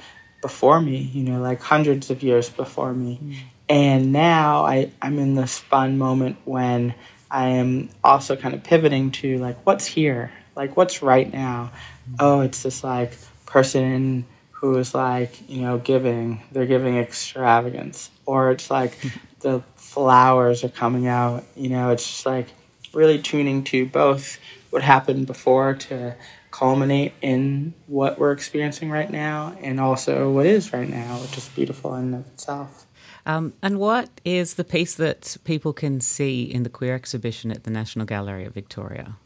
before 0.44 0.78
me, 0.78 0.98
you 0.98 1.22
know, 1.22 1.40
like 1.40 1.58
hundreds 1.62 2.10
of 2.10 2.22
years 2.22 2.50
before 2.50 2.92
me. 2.92 3.18
Mm. 3.22 3.36
And 3.66 4.12
now 4.12 4.66
I, 4.66 4.90
I'm 5.00 5.18
in 5.18 5.36
this 5.36 5.58
fun 5.58 5.96
moment 5.96 6.36
when 6.44 6.94
I 7.30 7.46
am 7.48 7.88
also 8.04 8.36
kind 8.36 8.54
of 8.54 8.62
pivoting 8.62 9.10
to 9.12 9.38
like, 9.38 9.56
what's 9.64 9.86
here? 9.86 10.32
Like, 10.54 10.76
what's 10.76 11.00
right 11.00 11.32
now? 11.32 11.72
Mm. 12.10 12.16
Oh, 12.20 12.40
it's 12.42 12.62
this 12.62 12.84
like 12.84 13.16
person 13.46 14.26
who 14.50 14.76
is 14.76 14.94
like, 14.94 15.48
you 15.48 15.62
know, 15.62 15.78
giving, 15.78 16.42
they're 16.52 16.66
giving 16.66 16.98
extravagance. 16.98 18.10
Or 18.26 18.50
it's 18.50 18.70
like 18.70 18.98
the 19.40 19.62
flowers 19.76 20.62
are 20.62 20.68
coming 20.68 21.06
out, 21.06 21.44
you 21.56 21.70
know, 21.70 21.88
it's 21.88 22.06
just 22.06 22.26
like 22.26 22.48
really 22.92 23.18
tuning 23.18 23.64
to 23.64 23.86
both 23.86 24.38
what 24.68 24.82
happened 24.82 25.26
before 25.26 25.72
to 25.72 26.16
culminate 26.54 27.12
in 27.20 27.74
what 27.88 28.16
we're 28.16 28.30
experiencing 28.30 28.88
right 28.88 29.10
now 29.10 29.56
and 29.60 29.80
also 29.80 30.30
what 30.30 30.46
is 30.46 30.72
right 30.72 30.88
now, 30.88 31.16
which 31.16 31.36
is 31.36 31.48
beautiful 31.48 31.96
in 31.96 32.14
of 32.14 32.24
itself. 32.28 32.86
Um, 33.26 33.54
and 33.60 33.80
what 33.80 34.08
is 34.24 34.54
the 34.54 34.62
piece 34.62 34.94
that 34.94 35.36
people 35.42 35.72
can 35.72 36.00
see 36.00 36.44
in 36.44 36.62
the 36.62 36.68
queer 36.68 36.94
exhibition 36.94 37.50
at 37.50 37.64
the 37.64 37.72
National 37.72 38.06
Gallery 38.06 38.44
of 38.44 38.54
Victoria? 38.54 39.16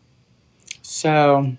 So, 0.80 1.58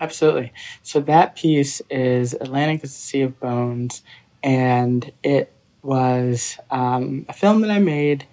absolutely. 0.00 0.52
So, 0.84 1.00
that 1.00 1.34
piece 1.34 1.82
is 1.90 2.34
Atlantic 2.34 2.84
is 2.84 2.90
a 2.90 2.94
Sea 2.94 3.22
of 3.22 3.40
Bones, 3.40 4.02
and 4.40 5.10
it 5.24 5.52
was 5.82 6.58
um, 6.70 7.26
a 7.28 7.32
film 7.32 7.62
that 7.62 7.70
I 7.70 7.80
made 7.80 8.26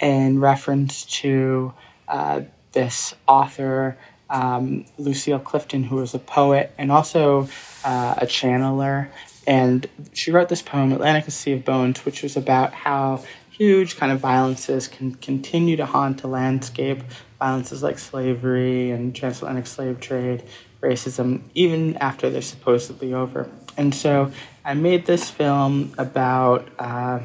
in 0.00 0.40
reference 0.40 1.04
to 1.20 1.74
uh, 2.08 2.40
this 2.72 3.14
author 3.28 3.96
um, 4.30 4.84
Lucille 4.98 5.38
Clifton, 5.38 5.84
who 5.84 5.96
was 5.96 6.14
a 6.14 6.18
poet 6.18 6.72
and 6.78 6.92
also 6.92 7.48
uh, 7.84 8.14
a 8.18 8.26
channeler. 8.26 9.08
And 9.46 9.88
she 10.12 10.30
wrote 10.30 10.48
this 10.48 10.62
poem, 10.62 10.92
Atlantic 10.92 11.30
Sea 11.30 11.54
of 11.54 11.64
Bones, 11.64 12.04
which 12.04 12.22
was 12.22 12.36
about 12.36 12.74
how 12.74 13.24
huge 13.50 13.96
kind 13.96 14.12
of 14.12 14.20
violences 14.20 14.86
can 14.88 15.14
continue 15.14 15.76
to 15.76 15.86
haunt 15.86 16.22
the 16.22 16.28
landscape. 16.28 17.02
Violences 17.38 17.82
like 17.82 17.98
slavery 17.98 18.90
and 18.90 19.14
transatlantic 19.14 19.66
slave 19.66 20.00
trade, 20.00 20.42
racism, 20.80 21.42
even 21.54 21.96
after 21.96 22.28
they're 22.30 22.42
supposedly 22.42 23.14
over. 23.14 23.48
And 23.76 23.94
so 23.94 24.32
I 24.64 24.74
made 24.74 25.06
this 25.06 25.30
film 25.30 25.94
about 25.96 26.68
uh, 26.78 27.20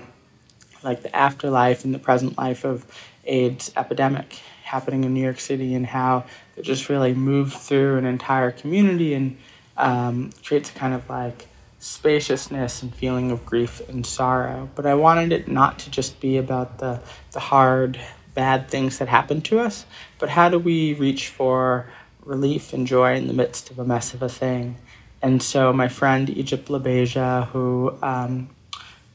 like 0.84 1.02
the 1.02 1.16
afterlife 1.16 1.84
and 1.84 1.94
the 1.94 2.00
present 2.00 2.38
life 2.38 2.64
of 2.64 2.86
AIDS 3.26 3.72
epidemic 3.76 4.40
happening 4.74 5.04
in 5.04 5.14
New 5.14 5.22
York 5.22 5.40
City 5.40 5.76
and 5.76 5.86
how 5.86 6.26
it 6.58 6.64
just 6.64 6.90
really 6.90 7.14
moved 7.14 7.54
through 7.54 7.98
an 7.98 8.06
entire 8.06 8.50
community 8.50 9.14
and 9.14 9.38
um, 9.78 10.32
creates 10.44 10.72
a 10.72 10.74
kind 10.74 10.96
of 10.96 11.08
like 11.08 11.48
spaciousness 11.78 12.82
and 12.82 12.96
feeling 12.96 13.30
of 13.30 13.46
grief 13.46 13.88
and 13.88 14.04
sorrow. 14.04 14.68
But 14.74 14.88
I 14.88 14.96
wanted 14.96 15.32
it 15.32 15.48
not 15.48 15.78
to 15.80 15.92
just 15.92 16.20
be 16.20 16.38
about 16.38 16.80
the, 16.80 17.02
the 17.34 17.40
hard, 17.40 18.00
bad 18.34 18.68
things 18.68 18.98
that 18.98 19.08
happen 19.08 19.42
to 19.42 19.60
us, 19.60 19.86
but 20.18 20.30
how 20.30 20.50
do 20.50 20.58
we 20.58 20.96
reach 20.96 21.28
for 21.28 21.86
relief 22.26 22.74
and 22.74 22.88
joy 22.88 23.14
in 23.14 23.28
the 23.28 23.34
midst 23.34 23.70
of 23.70 23.78
a 23.78 23.86
mess 23.86 24.16
of 24.16 24.24
a 24.24 24.30
thing? 24.30 24.78
And 25.22 25.44
so 25.44 25.72
my 25.72 25.88
friend 25.88 26.32
Egypt 26.32 26.68
LaBeija, 26.68 27.50
who 27.50 27.96
um, 28.02 28.50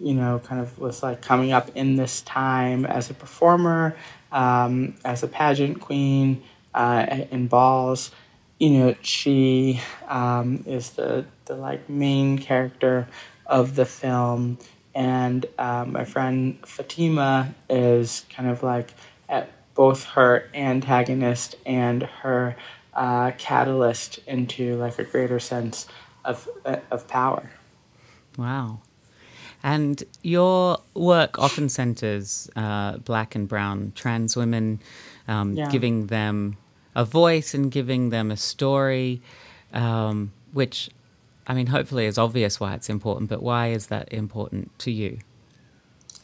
you 0.01 0.14
know, 0.14 0.40
kind 0.44 0.61
of 0.61 0.79
was 0.79 1.03
like 1.03 1.21
coming 1.21 1.53
up 1.53 1.71
in 1.75 1.97
this 1.97 2.23
time 2.23 2.87
as 2.87 3.11
a 3.11 3.14
performer, 3.14 3.97
um, 4.33 4.95
as 5.05 5.23
a 5.23 5.29
pageant 5.29 5.81
queen 5.81 6.43
uh, 6.75 7.25
in 7.31 7.47
balls. 7.49 8.11
You 8.59 8.71
know, 8.71 8.95
she 9.03 9.81
um, 10.09 10.64
is 10.67 10.91
the, 10.91 11.27
the 11.45 11.55
like 11.55 11.88
main 11.88 12.38
character 12.38 13.09
of 13.47 13.77
the 13.77 13.87
film, 13.87 14.59
and 14.95 15.47
um, 15.59 15.93
my 15.93 16.05
friend 16.05 16.59
Fatima 16.67 17.55
is 17.71 18.27
kind 18.31 18.49
of 18.49 18.62
like 18.62 18.95
at 19.29 19.51
both 19.75 20.05
her 20.05 20.51
antagonist 20.55 21.55
and 21.64 22.03
her 22.03 22.57
uh, 22.95 23.31
catalyst 23.38 24.19
into 24.27 24.75
like 24.77 24.99
a 24.99 25.05
greater 25.05 25.38
sense 25.38 25.87
of 26.25 26.49
of 26.91 27.07
power. 27.07 27.51
Wow. 28.37 28.81
And 29.62 30.03
your 30.23 30.79
work 30.94 31.38
often 31.38 31.68
centers 31.68 32.49
uh, 32.55 32.99
black 32.99 33.35
and 33.35 33.49
brown 33.49 33.92
trans 33.94 34.37
women, 34.37 34.81
um, 35.27 35.55
yeah. 35.55 35.68
giving 35.68 36.07
them 36.07 36.57
a 36.94 37.05
voice 37.05 37.55
and 37.55 37.71
giving 37.71 38.11
them 38.11 38.31
a 38.31 38.37
story, 38.37 39.21
um, 39.73 40.33
which, 40.53 40.90
I 41.47 41.55
mean, 41.55 41.66
hopefully 41.66 42.07
is 42.07 42.18
obvious 42.18 42.61
why 42.61 42.75
it's 42.75 42.88
important, 42.88 43.29
but 43.29 43.42
why 43.42 43.68
is 43.68 43.88
that 43.88 44.12
important 44.12 44.77
to 44.81 44.90
you? 44.90 45.18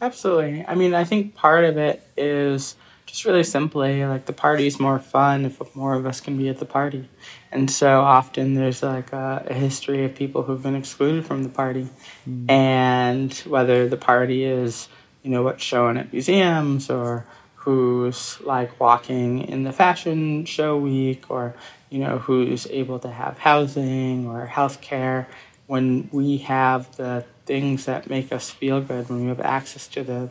Absolutely. 0.00 0.64
I 0.66 0.74
mean, 0.74 0.94
I 0.94 1.04
think 1.04 1.34
part 1.34 1.64
of 1.64 1.76
it 1.76 2.06
is 2.16 2.76
just 3.06 3.24
really 3.24 3.44
simply 3.44 4.04
like 4.04 4.26
the 4.26 4.32
party's 4.32 4.80
more 4.80 4.98
fun 4.98 5.44
if 5.44 5.60
more 5.76 5.94
of 5.94 6.06
us 6.06 6.20
can 6.20 6.36
be 6.36 6.48
at 6.48 6.58
the 6.58 6.64
party. 6.64 7.08
And 7.52 7.70
so 7.70 8.00
often 8.00 8.54
there's 8.54 8.82
like 8.82 9.12
a, 9.12 9.46
a 9.48 9.54
history 9.54 10.04
of 10.04 10.14
people 10.14 10.42
who've 10.42 10.62
been 10.62 10.74
excluded 10.74 11.24
from 11.24 11.42
the 11.42 11.48
party. 11.48 11.88
Mm. 12.28 12.50
And 12.50 13.32
whether 13.46 13.88
the 13.88 13.96
party 13.96 14.44
is, 14.44 14.88
you 15.22 15.30
know, 15.30 15.42
what's 15.42 15.62
shown 15.62 15.96
at 15.96 16.12
museums 16.12 16.90
or 16.90 17.26
who's 17.56 18.40
like 18.40 18.78
walking 18.80 19.42
in 19.42 19.64
the 19.64 19.72
fashion 19.72 20.44
show 20.44 20.76
week 20.76 21.30
or, 21.30 21.54
you 21.90 21.98
know, 21.98 22.18
who's 22.18 22.66
able 22.66 22.98
to 22.98 23.10
have 23.10 23.38
housing 23.38 24.26
or 24.26 24.46
health 24.46 24.80
care, 24.80 25.28
when 25.66 26.08
we 26.12 26.38
have 26.38 26.94
the 26.96 27.24
things 27.46 27.86
that 27.86 28.10
make 28.10 28.32
us 28.32 28.50
feel 28.50 28.80
good, 28.80 29.08
when 29.08 29.22
we 29.22 29.28
have 29.28 29.40
access 29.40 29.86
to 29.88 30.02
the 30.02 30.30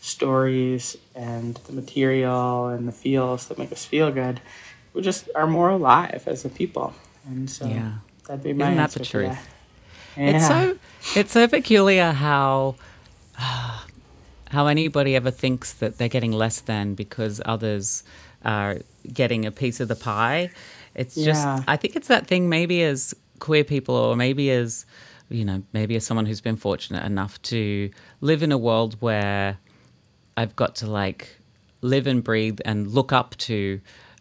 stories 0.00 0.96
and 1.14 1.56
the 1.66 1.72
material 1.72 2.68
and 2.68 2.86
the 2.86 2.92
feels 2.92 3.48
that 3.48 3.58
make 3.58 3.72
us 3.72 3.84
feel 3.84 4.10
good, 4.10 4.40
we 4.92 5.02
just 5.02 5.28
are 5.34 5.46
more 5.46 5.70
alive 5.70 6.24
as 6.26 6.44
a 6.44 6.48
people. 6.48 6.94
And 7.26 7.48
so 7.48 7.66
yeah. 7.66 7.92
that'd 8.26 8.42
be 8.42 8.52
my 8.52 8.66
Isn't 8.66 8.76
that 8.76 8.90
the 8.92 9.04
truth? 9.04 9.28
That. 9.28 9.46
Yeah. 10.16 10.36
It's 10.36 10.46
so 10.46 10.78
it's 11.16 11.32
so 11.32 11.48
peculiar 11.48 12.12
how 12.12 12.76
how 13.36 14.66
anybody 14.66 15.14
ever 15.16 15.30
thinks 15.30 15.72
that 15.74 15.98
they're 15.98 16.08
getting 16.08 16.32
less 16.32 16.60
than 16.60 16.94
because 16.94 17.40
others 17.44 18.02
are 18.44 18.78
getting 19.12 19.44
a 19.46 19.50
piece 19.50 19.80
of 19.80 19.88
the 19.88 19.96
pie. 19.96 20.50
It's 20.94 21.14
just. 21.14 21.46
I 21.68 21.76
think 21.76 21.94
it's 21.94 22.08
that 22.08 22.26
thing 22.26 22.48
maybe 22.48 22.82
as 22.82 23.14
queer 23.38 23.64
people 23.64 23.94
or 23.94 24.16
maybe 24.16 24.50
as 24.50 24.84
you 25.28 25.44
know, 25.44 25.62
maybe 25.72 25.94
as 25.96 26.04
someone 26.04 26.26
who's 26.26 26.40
been 26.40 26.56
fortunate 26.56 27.04
enough 27.04 27.40
to 27.42 27.90
live 28.20 28.42
in 28.42 28.50
a 28.50 28.58
world 28.58 28.96
where 29.00 29.58
I've 30.40 30.56
got 30.56 30.74
to 30.76 30.86
like 30.86 31.36
live 31.82 32.06
and 32.06 32.24
breathe 32.24 32.60
and 32.64 32.88
look 32.88 33.12
up 33.12 33.36
to 33.36 33.78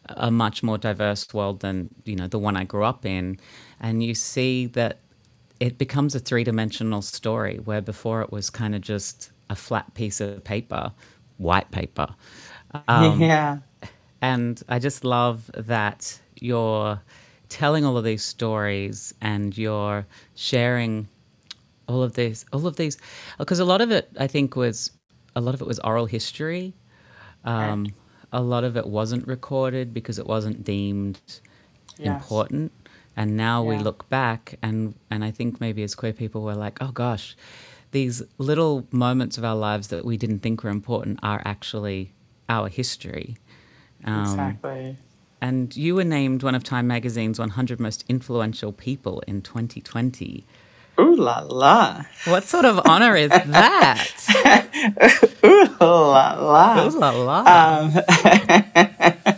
a 0.09 0.29
much 0.29 0.61
more 0.61 0.77
diverse 0.77 1.33
world 1.33 1.61
than 1.61 1.89
you 2.03 2.17
know 2.17 2.27
the 2.27 2.37
one 2.37 2.57
I 2.57 2.65
grew 2.65 2.83
up 2.83 3.05
in, 3.05 3.39
and 3.79 4.03
you 4.03 4.13
see 4.13 4.65
that 4.67 4.99
it 5.61 5.77
becomes 5.77 6.15
a 6.15 6.19
three 6.19 6.43
dimensional 6.43 7.01
story 7.01 7.59
where 7.63 7.79
before 7.79 8.21
it 8.21 8.33
was 8.33 8.49
kind 8.49 8.75
of 8.75 8.81
just 8.81 9.31
a 9.49 9.55
flat 9.55 9.93
piece 9.93 10.19
of 10.19 10.43
paper, 10.43 10.91
white 11.37 11.71
paper. 11.71 12.07
Um, 12.89 13.21
yeah. 13.31 13.59
And 14.21 14.61
I 14.67 14.77
just 14.77 15.05
love 15.05 15.49
that 15.55 16.19
you're 16.35 16.99
telling 17.47 17.85
all 17.85 17.95
of 17.97 18.03
these 18.03 18.25
stories 18.25 19.13
and 19.21 19.57
you're 19.57 20.05
sharing 20.35 21.07
all 21.87 22.03
of 22.03 22.13
these, 22.15 22.45
all 22.51 22.67
of 22.67 22.75
these, 22.75 22.97
because 23.37 23.59
a 23.59 23.65
lot 23.65 23.79
of 23.79 23.89
it 23.89 24.09
I 24.19 24.27
think 24.27 24.57
was 24.57 24.91
a 25.35 25.41
lot 25.41 25.53
of 25.53 25.61
it 25.61 25.67
was 25.67 25.79
oral 25.79 26.05
history. 26.05 26.73
Um, 27.45 27.87
a 28.31 28.41
lot 28.41 28.63
of 28.63 28.77
it 28.77 28.85
wasn't 28.85 29.27
recorded 29.27 29.93
because 29.93 30.19
it 30.19 30.27
wasn't 30.27 30.63
deemed 30.63 31.19
Yes. 31.97 32.05
important. 32.05 32.71
And 33.17 33.35
now 33.35 33.63
we 33.63 33.77
look 33.77 34.07
back 34.09 34.57
and 34.61 34.95
and 35.09 35.23
I 35.25 35.31
think 35.31 35.59
maybe 35.59 35.83
as 35.83 35.95
queer 35.95 36.13
people 36.13 36.41
we're 36.43 36.53
like, 36.53 36.77
oh 36.81 36.91
gosh, 36.91 37.35
these 37.91 38.21
little 38.37 38.85
moments 38.91 39.37
of 39.37 39.43
our 39.43 39.55
lives 39.55 39.87
that 39.89 40.05
we 40.05 40.15
didn't 40.15 40.39
think 40.39 40.63
were 40.63 40.69
important 40.69 41.19
are 41.21 41.41
actually 41.43 42.13
our 42.47 42.69
history. 42.69 43.35
Um, 44.05 44.21
exactly. 44.21 44.97
And 45.41 45.75
you 45.75 45.95
were 45.95 46.03
named 46.05 46.43
one 46.43 46.55
of 46.55 46.63
Time 46.63 46.87
Magazine's 46.87 47.39
100 47.39 47.79
most 47.79 48.05
influential 48.07 48.71
people 48.71 49.21
in 49.27 49.41
2020. 49.41 50.45
Ooh 50.99 51.15
la 51.15 51.39
la. 51.39 52.03
What 52.25 52.43
sort 52.43 52.65
of 52.65 52.81
honor 52.85 53.15
is 53.15 53.29
that? 53.29 54.07
Ooh 55.45 55.67
la 55.79 56.33
la. 56.33 56.85
Ooh 56.85 56.99
la 56.99 57.09
la. 57.11 57.39
Um, 57.79 57.93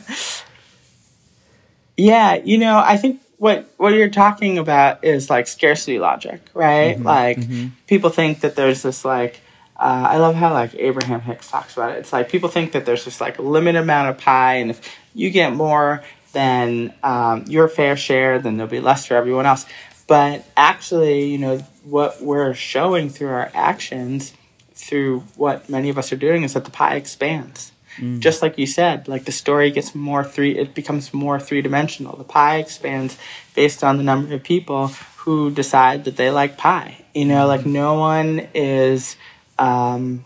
yeah, 1.97 2.35
you 2.43 2.57
know, 2.57 2.81
I 2.83 2.97
think 2.97 3.21
what 3.37 3.71
what 3.77 3.93
you're 3.93 4.09
talking 4.09 4.57
about 4.57 5.03
is 5.03 5.29
like 5.29 5.47
scarcity 5.47 5.99
logic, 5.99 6.41
right? 6.53 6.99
like 6.99 7.39
people 7.87 8.09
think 8.09 8.39
that 8.41 8.55
there's 8.55 8.81
this 8.81 9.05
like 9.05 9.41
uh, 9.81 10.07
I 10.11 10.17
love 10.17 10.35
how 10.35 10.53
like 10.53 10.75
Abraham 10.75 11.21
Hicks 11.21 11.49
talks 11.49 11.73
about 11.75 11.91
it. 11.91 11.97
It's 11.97 12.13
like 12.13 12.29
people 12.29 12.49
think 12.49 12.71
that 12.73 12.85
there's 12.85 13.05
this 13.05 13.19
like 13.19 13.39
limited 13.39 13.81
amount 13.81 14.09
of 14.09 14.17
pie, 14.19 14.55
and 14.55 14.69
if 14.69 14.81
you 15.15 15.31
get 15.31 15.53
more 15.53 16.03
than 16.33 16.93
um, 17.03 17.45
your 17.47 17.67
fair 17.67 17.97
share, 17.97 18.37
then 18.37 18.57
there'll 18.57 18.69
be 18.69 18.79
less 18.79 19.07
for 19.07 19.15
everyone 19.15 19.45
else. 19.45 19.65
But 20.11 20.43
actually, 20.57 21.27
you 21.27 21.37
know, 21.37 21.59
what 21.85 22.21
we're 22.21 22.53
showing 22.53 23.09
through 23.09 23.29
our 23.29 23.49
actions, 23.53 24.33
through 24.73 25.21
what 25.37 25.69
many 25.69 25.87
of 25.87 25.97
us 25.97 26.11
are 26.11 26.17
doing, 26.17 26.43
is 26.43 26.51
that 26.51 26.65
the 26.65 26.69
pie 26.69 26.95
expands. 26.95 27.71
Just 28.19 28.41
like 28.41 28.57
you 28.57 28.65
said 28.65 29.07
like 29.07 29.23
the 29.23 29.31
story 29.31 29.71
gets 29.71 29.95
more 29.95 30.25
three 30.25 30.57
it 30.57 30.73
becomes 30.73 31.13
more 31.13 31.39
three 31.39 31.61
dimensional 31.61 32.15
the 32.17 32.23
pie 32.25 32.57
expands 32.57 33.17
based 33.53 33.83
on 33.83 33.97
the 33.97 34.03
number 34.03 34.33
of 34.33 34.43
people 34.43 34.87
who 35.23 35.49
decide 35.51 36.03
that 36.03 36.17
they 36.17 36.29
like 36.29 36.57
pie. 36.57 37.05
You 37.13 37.25
know 37.25 37.47
like 37.47 37.65
no 37.65 37.93
one 37.93 38.47
is 38.53 39.15
um 39.59 40.25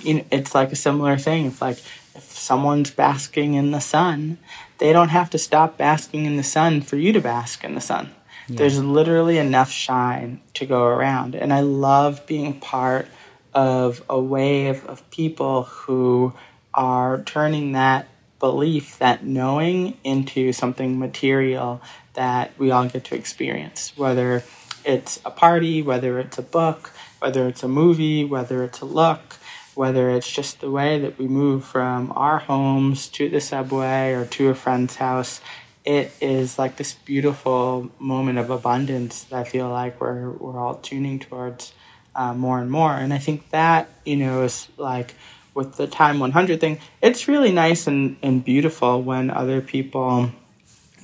you 0.00 0.14
know 0.14 0.24
it's 0.30 0.54
like 0.54 0.70
a 0.70 0.76
similar 0.76 1.16
thing. 1.16 1.46
If 1.46 1.62
like 1.62 1.78
if 2.14 2.24
someone's 2.24 2.90
basking 2.90 3.54
in 3.54 3.70
the 3.70 3.80
sun 3.80 4.36
they 4.78 4.92
don't 4.92 5.08
have 5.08 5.30
to 5.30 5.38
stop 5.38 5.78
basking 5.78 6.26
in 6.26 6.36
the 6.36 6.42
sun 6.42 6.82
for 6.82 6.96
you 6.96 7.10
to 7.14 7.20
bask 7.22 7.64
in 7.64 7.74
the 7.74 7.80
sun 7.80 8.10
there's 8.48 8.82
literally 8.82 9.38
enough 9.38 9.70
shine 9.70 10.40
to 10.52 10.66
go 10.66 10.84
around 10.84 11.34
and 11.34 11.52
i 11.52 11.60
love 11.60 12.26
being 12.26 12.58
part 12.60 13.08
of 13.54 14.02
a 14.10 14.20
wave 14.20 14.84
of 14.86 15.08
people 15.10 15.62
who 15.62 16.32
are 16.74 17.22
turning 17.22 17.72
that 17.72 18.08
belief, 18.40 18.98
that 18.98 19.24
knowing, 19.24 19.96
into 20.04 20.52
something 20.52 20.98
material 20.98 21.80
that 22.14 22.52
we 22.58 22.70
all 22.70 22.86
get 22.86 23.04
to 23.04 23.14
experience. 23.14 23.96
Whether 23.96 24.42
it's 24.84 25.20
a 25.24 25.30
party, 25.30 25.80
whether 25.80 26.18
it's 26.18 26.36
a 26.36 26.42
book, 26.42 26.92
whether 27.20 27.48
it's 27.48 27.62
a 27.62 27.68
movie, 27.68 28.24
whether 28.24 28.64
it's 28.64 28.80
a 28.80 28.84
look, 28.84 29.36
whether 29.74 30.10
it's 30.10 30.30
just 30.30 30.60
the 30.60 30.70
way 30.70 30.98
that 31.00 31.18
we 31.18 31.26
move 31.26 31.64
from 31.64 32.12
our 32.14 32.38
homes 32.38 33.08
to 33.08 33.28
the 33.28 33.40
subway 33.40 34.12
or 34.12 34.26
to 34.26 34.50
a 34.50 34.54
friend's 34.54 34.96
house. 34.96 35.40
It 35.84 36.12
is 36.20 36.58
like 36.58 36.76
this 36.76 36.94
beautiful 36.94 37.90
moment 37.98 38.38
of 38.38 38.48
abundance 38.50 39.24
that 39.24 39.38
I 39.38 39.44
feel 39.44 39.68
like 39.68 40.00
we're, 40.00 40.30
we're 40.30 40.58
all 40.58 40.76
tuning 40.76 41.18
towards 41.18 41.72
uh, 42.14 42.32
more 42.32 42.58
and 42.58 42.70
more. 42.70 42.92
And 42.92 43.12
I 43.12 43.18
think 43.18 43.50
that, 43.50 43.88
you 44.04 44.16
know, 44.16 44.42
is 44.42 44.68
like 44.78 45.14
with 45.52 45.76
the 45.76 45.86
Time 45.86 46.18
100 46.18 46.60
thing, 46.60 46.80
it's 47.02 47.28
really 47.28 47.52
nice 47.52 47.86
and, 47.86 48.16
and 48.22 48.44
beautiful 48.44 49.02
when 49.02 49.30
other 49.30 49.60
people 49.60 50.30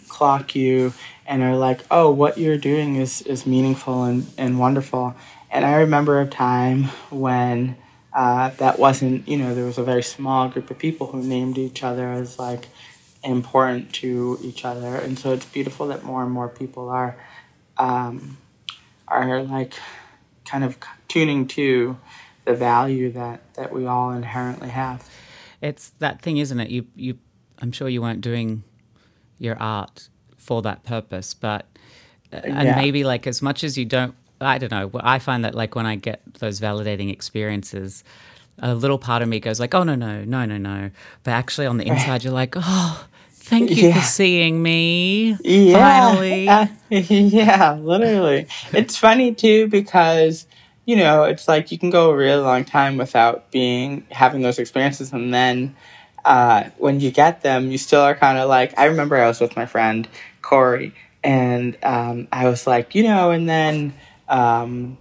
clock 0.08 0.54
you 0.54 0.92
and 1.26 1.42
are 1.42 1.56
like, 1.56 1.80
oh, 1.90 2.10
what 2.10 2.38
you're 2.38 2.58
doing 2.58 2.96
is, 2.96 3.22
is 3.22 3.46
meaningful 3.46 4.04
and, 4.04 4.26
and 4.36 4.58
wonderful. 4.58 5.14
And 5.50 5.64
I 5.64 5.76
remember 5.76 6.20
a 6.20 6.26
time 6.26 6.84
when 7.10 7.76
uh, 8.12 8.50
that 8.50 8.78
wasn't, 8.78 9.28
you 9.28 9.36
know, 9.36 9.54
there 9.54 9.64
was 9.64 9.78
a 9.78 9.84
very 9.84 10.02
small 10.02 10.48
group 10.48 10.70
of 10.70 10.78
people 10.78 11.08
who 11.08 11.22
named 11.22 11.58
each 11.58 11.82
other 11.82 12.12
as 12.12 12.38
like 12.38 12.68
important 13.22 13.92
to 13.94 14.38
each 14.42 14.64
other. 14.64 14.96
And 14.96 15.18
so 15.18 15.32
it's 15.32 15.46
beautiful 15.46 15.86
that 15.88 16.02
more 16.04 16.22
and 16.22 16.30
more 16.32 16.48
people 16.48 16.88
are, 16.88 17.16
um, 17.78 18.38
are 19.08 19.42
like 19.42 19.74
kind 20.44 20.64
of 20.64 20.78
tuning 21.08 21.46
to 21.48 21.96
the 22.44 22.54
value 22.54 23.10
that, 23.12 23.40
that 23.54 23.72
we 23.72 23.86
all 23.86 24.10
inherently 24.12 24.70
have. 24.70 25.08
it's 25.60 25.90
that 25.98 26.22
thing, 26.22 26.38
isn't 26.38 26.58
it? 26.58 26.70
You, 26.70 26.86
you, 26.96 27.18
I'm 27.60 27.72
sure 27.72 27.88
you 27.88 28.00
weren't 28.00 28.22
doing 28.22 28.62
your 29.38 29.56
art 29.60 30.08
for 30.36 30.62
that 30.62 30.82
purpose, 30.84 31.34
but 31.34 31.66
and 32.32 32.68
Yeah. 32.68 32.76
maybe 32.76 33.04
like 33.04 33.26
as 33.26 33.42
much 33.42 33.62
as 33.64 33.76
you 33.76 33.84
don't, 33.84 34.14
I 34.40 34.56
don't 34.58 34.70
know. 34.70 34.90
I 35.00 35.18
find 35.18 35.44
that 35.44 35.54
like 35.54 35.74
when 35.74 35.84
I 35.84 35.96
get 35.96 36.22
those 36.34 36.60
validating 36.60 37.12
experiences, 37.12 38.02
a 38.58 38.74
little 38.74 38.98
part 38.98 39.20
of 39.22 39.28
me 39.28 39.40
goes 39.40 39.60
like, 39.60 39.74
oh 39.74 39.82
no 39.82 39.94
no 39.94 40.24
no 40.24 40.44
no 40.46 40.56
no, 40.56 40.90
but 41.24 41.32
actually 41.32 41.66
on 41.66 41.76
the 41.76 41.86
inside 41.86 42.24
you're 42.24 42.32
like, 42.32 42.54
oh, 42.56 43.06
thank 43.50 43.70
you 43.70 43.88
Yeah. 43.88 43.94
for 44.00 44.06
seeing 44.06 44.62
me. 44.62 45.36
Yeah. 45.44 45.78
Finally. 45.78 46.48
Uh, 46.48 46.66
yeah, 46.90 47.72
literally. 47.74 48.46
it's 48.72 48.96
funny 48.96 49.34
too 49.34 49.66
because 49.68 50.46
you 50.86 50.96
know, 50.96 51.24
it's 51.24 51.46
like 51.46 51.70
you 51.70 51.78
can 51.78 51.90
go 51.90 52.10
a 52.10 52.16
really 52.16 52.42
long 52.42 52.64
time 52.64 52.96
without 52.96 53.50
being 53.52 54.04
having 54.10 54.40
those 54.42 54.58
experiences 54.58 55.12
and 55.12 55.32
then 55.32 55.76
uh, 56.24 56.64
when 56.78 57.00
you 57.00 57.10
get 57.10 57.42
them, 57.42 57.70
you 57.70 57.78
still 57.78 58.00
are 58.00 58.14
kind 58.14 58.38
of 58.38 58.48
like 58.48 58.76
I 58.78 58.86
remember 58.86 59.16
I 59.16 59.26
was 59.28 59.40
with 59.40 59.54
my 59.56 59.66
friend 59.66 60.08
Corey 60.42 60.94
and 61.22 61.76
um, 61.82 62.28
I 62.32 62.48
was 62.48 62.66
like, 62.66 62.94
you 62.94 63.02
know, 63.04 63.30
and 63.30 63.48
then 63.48 63.94
um, 64.28 64.98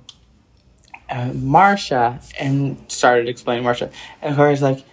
uh, 1.10 1.30
Marsha 1.32 2.22
and 2.40 2.78
started 2.88 3.28
explaining 3.28 3.64
Marsha, 3.64 3.92
and 4.22 4.36
Corey's 4.36 4.62
like 4.62 4.84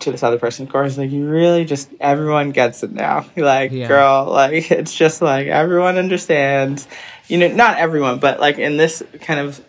to 0.00 0.10
this 0.10 0.22
other 0.22 0.38
person. 0.38 0.66
Corey's 0.66 0.98
like, 0.98 1.10
you 1.10 1.28
really 1.28 1.64
just 1.64 1.90
everyone 2.00 2.50
gets 2.50 2.82
it 2.82 2.92
now. 2.92 3.26
Like, 3.36 3.72
Yeah. 3.72 3.88
girl, 3.88 4.26
like 4.30 4.70
it's 4.70 4.94
just 4.94 5.22
like 5.22 5.46
everyone 5.46 5.98
understands. 5.98 6.86
You 7.28 7.38
know, 7.38 7.48
not 7.48 7.78
everyone, 7.78 8.18
but 8.18 8.40
like 8.40 8.58
in 8.58 8.76
this 8.76 9.02
kind 9.20 9.40
of, 9.40 9.64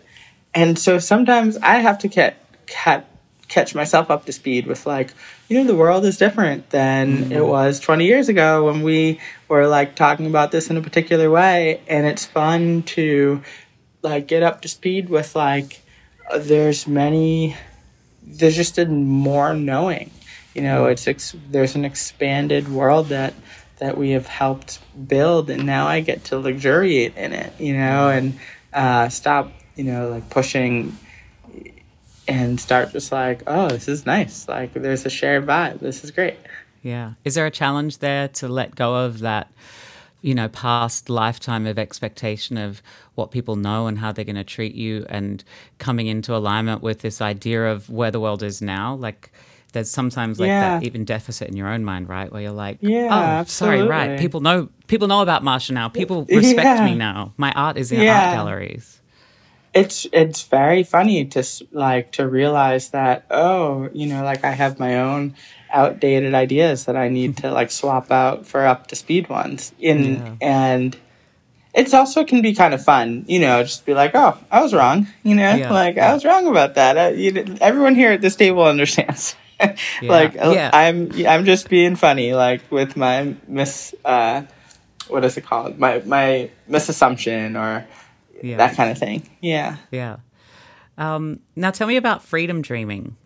and 0.54 0.78
so 0.78 0.98
sometimes 0.98 1.56
I 1.58 1.76
have 1.76 1.98
to 2.00 2.08
get 2.08 2.36
cat 2.66 3.08
catch 3.48 3.74
myself 3.74 4.10
up 4.10 4.24
to 4.24 4.32
speed 4.32 4.66
with 4.66 4.86
like 4.86 5.12
you 5.48 5.58
know 5.58 5.64
the 5.64 5.76
world 5.76 6.04
is 6.04 6.16
different 6.16 6.70
than 6.70 7.18
mm-hmm. 7.18 7.32
it 7.32 7.44
was 7.44 7.78
20 7.78 8.06
years 8.06 8.28
ago 8.28 8.64
when 8.64 8.82
we 8.82 9.20
were 9.48 9.66
like 9.66 9.94
talking 9.94 10.26
about 10.26 10.50
this 10.50 10.70
in 10.70 10.76
a 10.78 10.80
particular 10.80 11.30
way 11.30 11.80
and 11.86 12.06
it's 12.06 12.24
fun 12.24 12.82
to 12.82 13.42
like 14.02 14.26
get 14.26 14.42
up 14.42 14.62
to 14.62 14.68
speed 14.68 15.08
with 15.08 15.36
like 15.36 15.82
there's 16.38 16.86
many 16.86 17.54
there's 18.24 18.56
just 18.56 18.78
a 18.78 18.86
more 18.86 19.54
knowing 19.54 20.10
you 20.54 20.62
know 20.62 20.86
it's 20.86 21.06
ex- 21.06 21.36
there's 21.50 21.74
an 21.74 21.84
expanded 21.84 22.68
world 22.68 23.08
that 23.08 23.34
that 23.78 23.98
we 23.98 24.10
have 24.10 24.26
helped 24.26 24.78
build 25.08 25.50
and 25.50 25.66
now 25.66 25.86
i 25.86 26.00
get 26.00 26.24
to 26.24 26.38
luxuriate 26.38 27.16
in 27.16 27.32
it 27.32 27.52
you 27.60 27.76
know 27.76 28.08
and 28.08 28.38
uh, 28.72 29.08
stop 29.08 29.52
you 29.76 29.84
know 29.84 30.08
like 30.08 30.28
pushing 30.30 30.96
and 32.26 32.60
start 32.60 32.92
just 32.92 33.12
like 33.12 33.42
oh 33.46 33.68
this 33.68 33.88
is 33.88 34.06
nice. 34.06 34.48
Like 34.48 34.72
there's 34.72 35.04
a 35.06 35.10
shared 35.10 35.46
vibe. 35.46 35.80
This 35.80 36.04
is 36.04 36.10
great. 36.10 36.36
Yeah. 36.82 37.14
Is 37.24 37.34
there 37.34 37.46
a 37.46 37.50
challenge 37.50 37.98
there 37.98 38.28
to 38.28 38.48
let 38.48 38.74
go 38.74 38.94
of 38.94 39.20
that, 39.20 39.50
you 40.24 40.34
know, 40.34 40.48
past 40.48 41.10
lifetime 41.10 41.66
of 41.66 41.78
expectation 41.78 42.56
of 42.56 42.82
what 43.14 43.30
people 43.30 43.56
know 43.56 43.86
and 43.88 43.98
how 43.98 44.10
they're 44.12 44.24
going 44.24 44.36
to 44.36 44.44
treat 44.56 44.74
you 44.74 45.04
and 45.08 45.44
coming 45.78 46.06
into 46.06 46.34
alignment 46.34 46.82
with 46.82 47.00
this 47.00 47.20
idea 47.20 47.70
of 47.72 47.90
where 47.90 48.10
the 48.10 48.18
world 48.20 48.42
is 48.42 48.62
now? 48.62 48.94
Like, 48.94 49.30
there's 49.74 49.90
sometimes 49.90 50.40
like 50.40 50.48
Yeah. 50.48 50.60
that 50.78 50.82
even 50.82 51.04
deficit 51.04 51.48
in 51.48 51.56
your 51.56 51.68
own 51.68 51.84
mind, 51.84 52.08
right? 52.08 52.32
Where 52.32 52.42
you're 52.42 52.52
like, 52.52 52.78
Yeah, 52.80 53.08
oh, 53.42 53.44
sorry, 53.44 53.82
right. 53.82 54.18
People 54.18 54.40
know 54.40 54.68
people 54.86 55.08
know 55.08 55.20
about 55.20 55.42
Marsha 55.42 55.72
now. 55.72 55.88
People 55.90 56.24
respect 56.30 56.64
Yeah. 56.66 56.84
me 56.86 56.94
now. 56.94 57.34
My 57.36 57.52
art 57.52 57.76
is 57.76 57.92
in 57.92 57.98
art 58.08 58.30
galleries. 58.32 59.00
it's 59.74 60.06
it's 60.12 60.42
very 60.44 60.84
funny 60.84 61.24
to 61.34 61.42
like 61.72 62.12
to 62.12 62.22
realize 62.28 62.90
that 62.90 63.26
oh 63.30 63.88
you 63.92 64.06
know 64.06 64.22
like 64.22 64.44
i 64.44 64.52
have 64.52 64.78
my 64.78 64.92
own 65.00 65.34
outdated 65.74 66.32
ideas 66.34 66.84
that 66.86 66.96
i 66.96 67.08
need 67.08 67.36
to 67.36 67.50
like 67.50 67.70
swap 67.70 68.10
out 68.10 68.46
for 68.46 68.64
up 68.64 68.86
to 68.86 68.94
speed 68.96 69.28
ones 69.28 69.72
in 69.78 70.14
Yeah. 70.14 70.34
and 70.40 70.96
it's 71.74 71.92
also 71.92 72.24
can 72.24 72.40
be 72.42 72.54
kind 72.54 72.72
of 72.72 72.82
fun 72.84 73.24
you 73.26 73.40
know 73.40 73.62
just 73.64 73.84
be 73.84 73.92
like 73.94 74.12
oh 74.14 74.38
i 74.50 74.62
was 74.62 74.72
wrong 74.72 75.08
you 75.24 75.34
know 75.34 75.54
Yeah, 75.54 75.72
like 75.72 75.96
yeah. 75.96 76.10
i 76.10 76.14
was 76.14 76.24
wrong 76.24 76.46
about 76.46 76.76
that 76.76 76.96
uh, 76.96 77.08
you, 77.16 77.56
everyone 77.60 77.94
here 77.96 78.12
at 78.12 78.20
this 78.22 78.36
table 78.36 78.62
understands 78.64 79.34
like 80.02 80.34
yeah. 80.34 80.70
i'm 80.72 81.10
i'm 81.26 81.44
just 81.44 81.68
being 81.68 81.96
funny 81.96 82.32
like 82.34 82.62
with 82.70 82.96
my 82.96 83.34
miss, 83.48 83.94
uh 84.04 84.42
what 85.08 85.24
is 85.24 85.36
it 85.36 85.42
called 85.44 85.78
my 85.78 86.00
my 86.06 86.48
misassumption 86.70 87.58
or 87.58 87.84
that 88.56 88.76
kind 88.76 88.90
of 88.90 88.98
thing 88.98 89.28
yeah 89.40 89.76
Yeah. 89.90 90.16
Um, 90.96 91.40
now 91.56 91.72
tell 91.72 91.88
me 91.88 91.96
about 91.96 92.22
freedom 92.22 92.62
dreaming. 92.62 93.16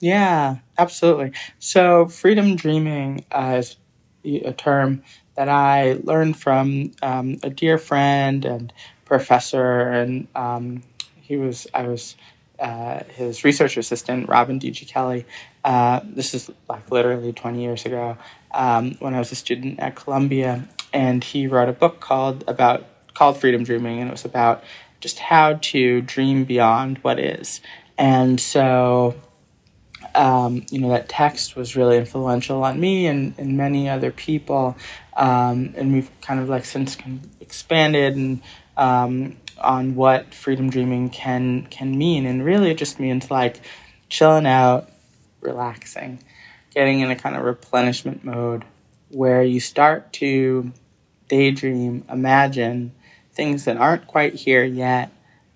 Yeah, 0.00 0.56
absolutely. 0.76 1.32
So, 1.58 2.06
freedom 2.06 2.56
dreaming 2.56 3.24
uh, 3.30 3.56
is 3.58 3.76
a 4.24 4.52
term 4.52 5.02
that 5.36 5.48
I 5.48 5.98
learned 6.02 6.36
from 6.36 6.92
um, 7.02 7.38
a 7.42 7.50
dear 7.50 7.78
friend 7.78 8.44
and 8.44 8.72
professor, 9.04 9.80
and 9.88 10.28
um, 10.34 10.82
he 11.20 11.36
was 11.36 11.66
I 11.74 11.86
was 11.86 12.16
uh, 12.58 13.04
his 13.04 13.44
research 13.44 13.76
assistant, 13.76 14.28
Robin 14.28 14.58
D.G. 14.58 14.84
Kelley. 14.86 15.26
Uh, 15.64 16.00
this 16.04 16.34
is 16.34 16.50
like 16.68 16.90
literally 16.90 17.32
20 17.32 17.62
years 17.62 17.86
ago 17.86 18.16
um, 18.52 18.96
when 18.98 19.14
I 19.14 19.18
was 19.18 19.32
a 19.32 19.36
student 19.36 19.80
at 19.80 19.96
Columbia, 19.96 20.68
and 20.92 21.24
he 21.24 21.46
wrote 21.46 21.68
a 21.68 21.72
book 21.72 22.00
called 22.00 22.44
about 22.46 22.84
called 23.14 23.38
Freedom 23.38 23.62
Dreaming, 23.64 24.00
and 24.00 24.08
it 24.08 24.12
was 24.12 24.24
about 24.24 24.64
just 25.00 25.18
how 25.18 25.54
to 25.54 26.00
dream 26.00 26.44
beyond 26.44 26.98
what 26.98 27.18
is. 27.18 27.60
And 27.96 28.40
so 28.40 29.14
um, 30.14 30.64
you 30.70 30.78
know, 30.78 30.90
that 30.90 31.08
text 31.08 31.56
was 31.56 31.76
really 31.76 31.96
influential 31.96 32.62
on 32.62 32.78
me 32.78 33.06
and, 33.06 33.34
and 33.38 33.56
many 33.56 33.88
other 33.88 34.10
people. 34.10 34.76
Um, 35.16 35.74
and 35.76 35.92
we've 35.92 36.10
kind 36.20 36.40
of 36.40 36.48
like 36.48 36.64
since 36.64 36.96
expanded 37.40 38.16
and 38.16 38.42
um, 38.76 39.36
on 39.58 39.94
what 39.94 40.34
freedom 40.34 40.70
dreaming 40.70 41.10
can 41.10 41.66
can 41.66 41.96
mean. 41.96 42.26
And 42.26 42.44
really, 42.44 42.70
it 42.70 42.78
just 42.78 42.98
means 42.98 43.30
like 43.30 43.60
chilling 44.08 44.46
out, 44.46 44.90
relaxing, 45.40 46.22
getting 46.74 47.00
in 47.00 47.10
a 47.10 47.16
kind 47.16 47.36
of 47.36 47.42
replenishment 47.42 48.24
mode 48.24 48.64
where 49.10 49.42
you 49.42 49.60
start 49.60 50.12
to 50.14 50.72
daydream, 51.28 52.04
imagine 52.10 52.92
things 53.32 53.64
that 53.64 53.76
aren't 53.76 54.06
quite 54.06 54.34
here 54.34 54.64
yet, 54.64 55.10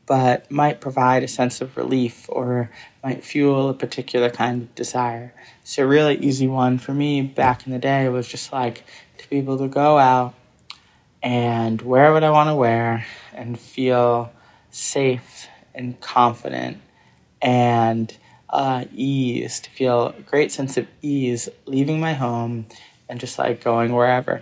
but 0.08 0.50
might 0.50 0.80
provide 0.80 1.22
a 1.22 1.28
sense 1.28 1.60
of 1.60 1.76
relief 1.76 2.24
or 2.30 2.70
might 3.04 3.22
fuel 3.22 3.68
a 3.68 3.74
particular 3.74 4.30
kind 4.30 4.62
of 4.62 4.74
desire. 4.74 5.34
So, 5.62 5.84
a 5.84 5.86
really 5.86 6.16
easy 6.16 6.48
one 6.48 6.78
for 6.78 6.94
me 6.94 7.20
back 7.20 7.66
in 7.66 7.72
the 7.72 7.78
day 7.78 8.08
was 8.08 8.26
just 8.26 8.50
like 8.50 8.84
to 9.18 9.28
be 9.28 9.36
able 9.36 9.58
to 9.58 9.68
go 9.68 9.98
out 9.98 10.34
and 11.22 11.82
wear 11.82 12.12
what 12.12 12.24
I 12.24 12.30
want 12.30 12.48
to 12.48 12.54
wear 12.54 13.04
and 13.34 13.60
feel 13.60 14.32
safe 14.70 15.46
and 15.74 16.00
confident 16.00 16.78
and 17.42 18.16
uh, 18.50 18.86
ease, 18.94 19.60
to 19.60 19.70
feel 19.70 20.08
a 20.08 20.22
great 20.22 20.50
sense 20.50 20.78
of 20.78 20.88
ease 21.02 21.50
leaving 21.66 22.00
my 22.00 22.14
home 22.14 22.64
and 23.08 23.20
just 23.20 23.38
like 23.38 23.62
going 23.62 23.92
wherever. 23.92 24.40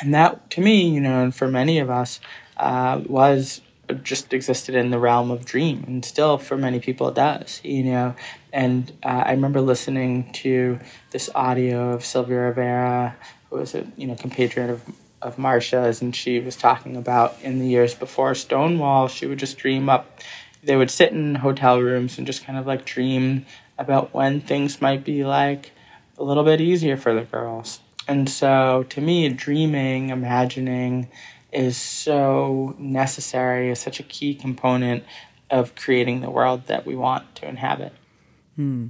And 0.00 0.12
that, 0.12 0.50
to 0.50 0.60
me, 0.60 0.90
you 0.90 1.00
know, 1.00 1.22
and 1.22 1.34
for 1.34 1.48
many 1.48 1.78
of 1.78 1.88
us, 1.88 2.20
uh, 2.58 3.00
was 3.06 3.62
just 4.02 4.32
existed 4.32 4.74
in 4.74 4.90
the 4.90 4.98
realm 4.98 5.30
of 5.30 5.44
dream 5.44 5.84
and 5.86 6.04
still 6.04 6.38
for 6.38 6.56
many 6.56 6.80
people 6.80 7.08
it 7.08 7.14
does 7.14 7.60
you 7.64 7.84
know? 7.84 8.14
And 8.52 8.92
uh, 9.02 9.24
i 9.26 9.30
remember 9.32 9.60
listening 9.60 10.32
to 10.34 10.78
this 11.10 11.30
audio 11.34 11.92
of 11.92 12.04
sylvia 12.04 12.38
rivera 12.38 13.16
who 13.50 13.56
was 13.56 13.74
a 13.74 13.86
you 13.96 14.06
know 14.06 14.14
compatriot 14.14 14.70
of 14.70 14.82
of 15.22 15.36
Marsha's 15.36 16.02
and 16.02 16.14
she 16.14 16.38
was 16.38 16.54
talking 16.54 16.96
about 16.96 17.40
in 17.40 17.58
the 17.58 17.66
years 17.66 17.94
before 17.94 18.34
Stonewall 18.34 19.08
she 19.08 19.24
would 19.24 19.38
just 19.38 19.56
dream 19.56 19.88
up 19.88 20.20
they 20.64 20.76
would 20.76 20.90
sit 20.90 21.12
in 21.12 21.36
hotel 21.36 21.80
rooms 21.80 22.18
and 22.18 22.26
just 22.26 22.44
kind 22.44 22.58
of 22.58 22.66
like 22.66 22.84
dream 22.84 23.46
about 23.78 24.14
when 24.14 24.40
things 24.40 24.80
might 24.80 25.04
be 25.04 25.24
like 25.24 25.72
a 26.18 26.22
little 26.22 26.44
bit 26.44 26.60
easier 26.60 26.96
for 26.96 27.14
the 27.14 27.22
girls. 27.22 27.80
And 28.06 28.28
so 28.28 28.84
to 28.90 29.00
me 29.00 29.28
dreaming 29.30 30.10
imagining 30.10 31.08
is 31.54 31.76
so 31.76 32.74
necessary, 32.78 33.70
is 33.70 33.78
such 33.78 34.00
a 34.00 34.02
key 34.02 34.34
component 34.34 35.04
of 35.50 35.74
creating 35.76 36.20
the 36.20 36.30
world 36.30 36.66
that 36.66 36.84
we 36.84 36.96
want 36.96 37.34
to 37.36 37.48
inhabit. 37.48 37.92
Hmm. 38.56 38.88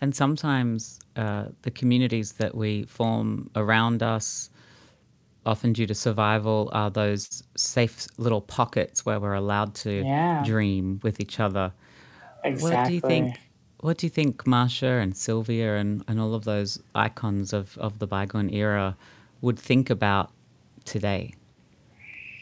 And 0.00 0.14
sometimes 0.14 1.00
uh, 1.16 1.46
the 1.62 1.70
communities 1.70 2.32
that 2.32 2.54
we 2.54 2.84
form 2.84 3.50
around 3.56 4.02
us, 4.02 4.50
often 5.44 5.72
due 5.72 5.86
to 5.86 5.94
survival, 5.94 6.70
are 6.72 6.90
those 6.90 7.42
safe 7.56 8.06
little 8.16 8.40
pockets 8.40 9.04
where 9.04 9.18
we're 9.18 9.34
allowed 9.34 9.74
to 9.74 10.02
yeah. 10.04 10.44
dream 10.44 11.00
with 11.02 11.20
each 11.20 11.40
other. 11.40 11.72
Exactly. 12.44 12.76
What 12.76 12.86
do 12.86 12.94
you 12.94 13.00
think? 13.00 13.40
What 13.80 13.98
do 13.98 14.06
you 14.06 14.10
think 14.10 14.44
Marsha 14.44 15.00
and 15.00 15.16
Sylvia 15.16 15.76
and, 15.76 16.04
and 16.08 16.20
all 16.20 16.34
of 16.34 16.44
those 16.44 16.82
icons 16.96 17.52
of, 17.52 17.78
of 17.78 18.00
the 18.00 18.08
bygone 18.08 18.50
era 18.50 18.96
would 19.40 19.58
think 19.58 19.88
about 19.88 20.32
today? 20.84 21.34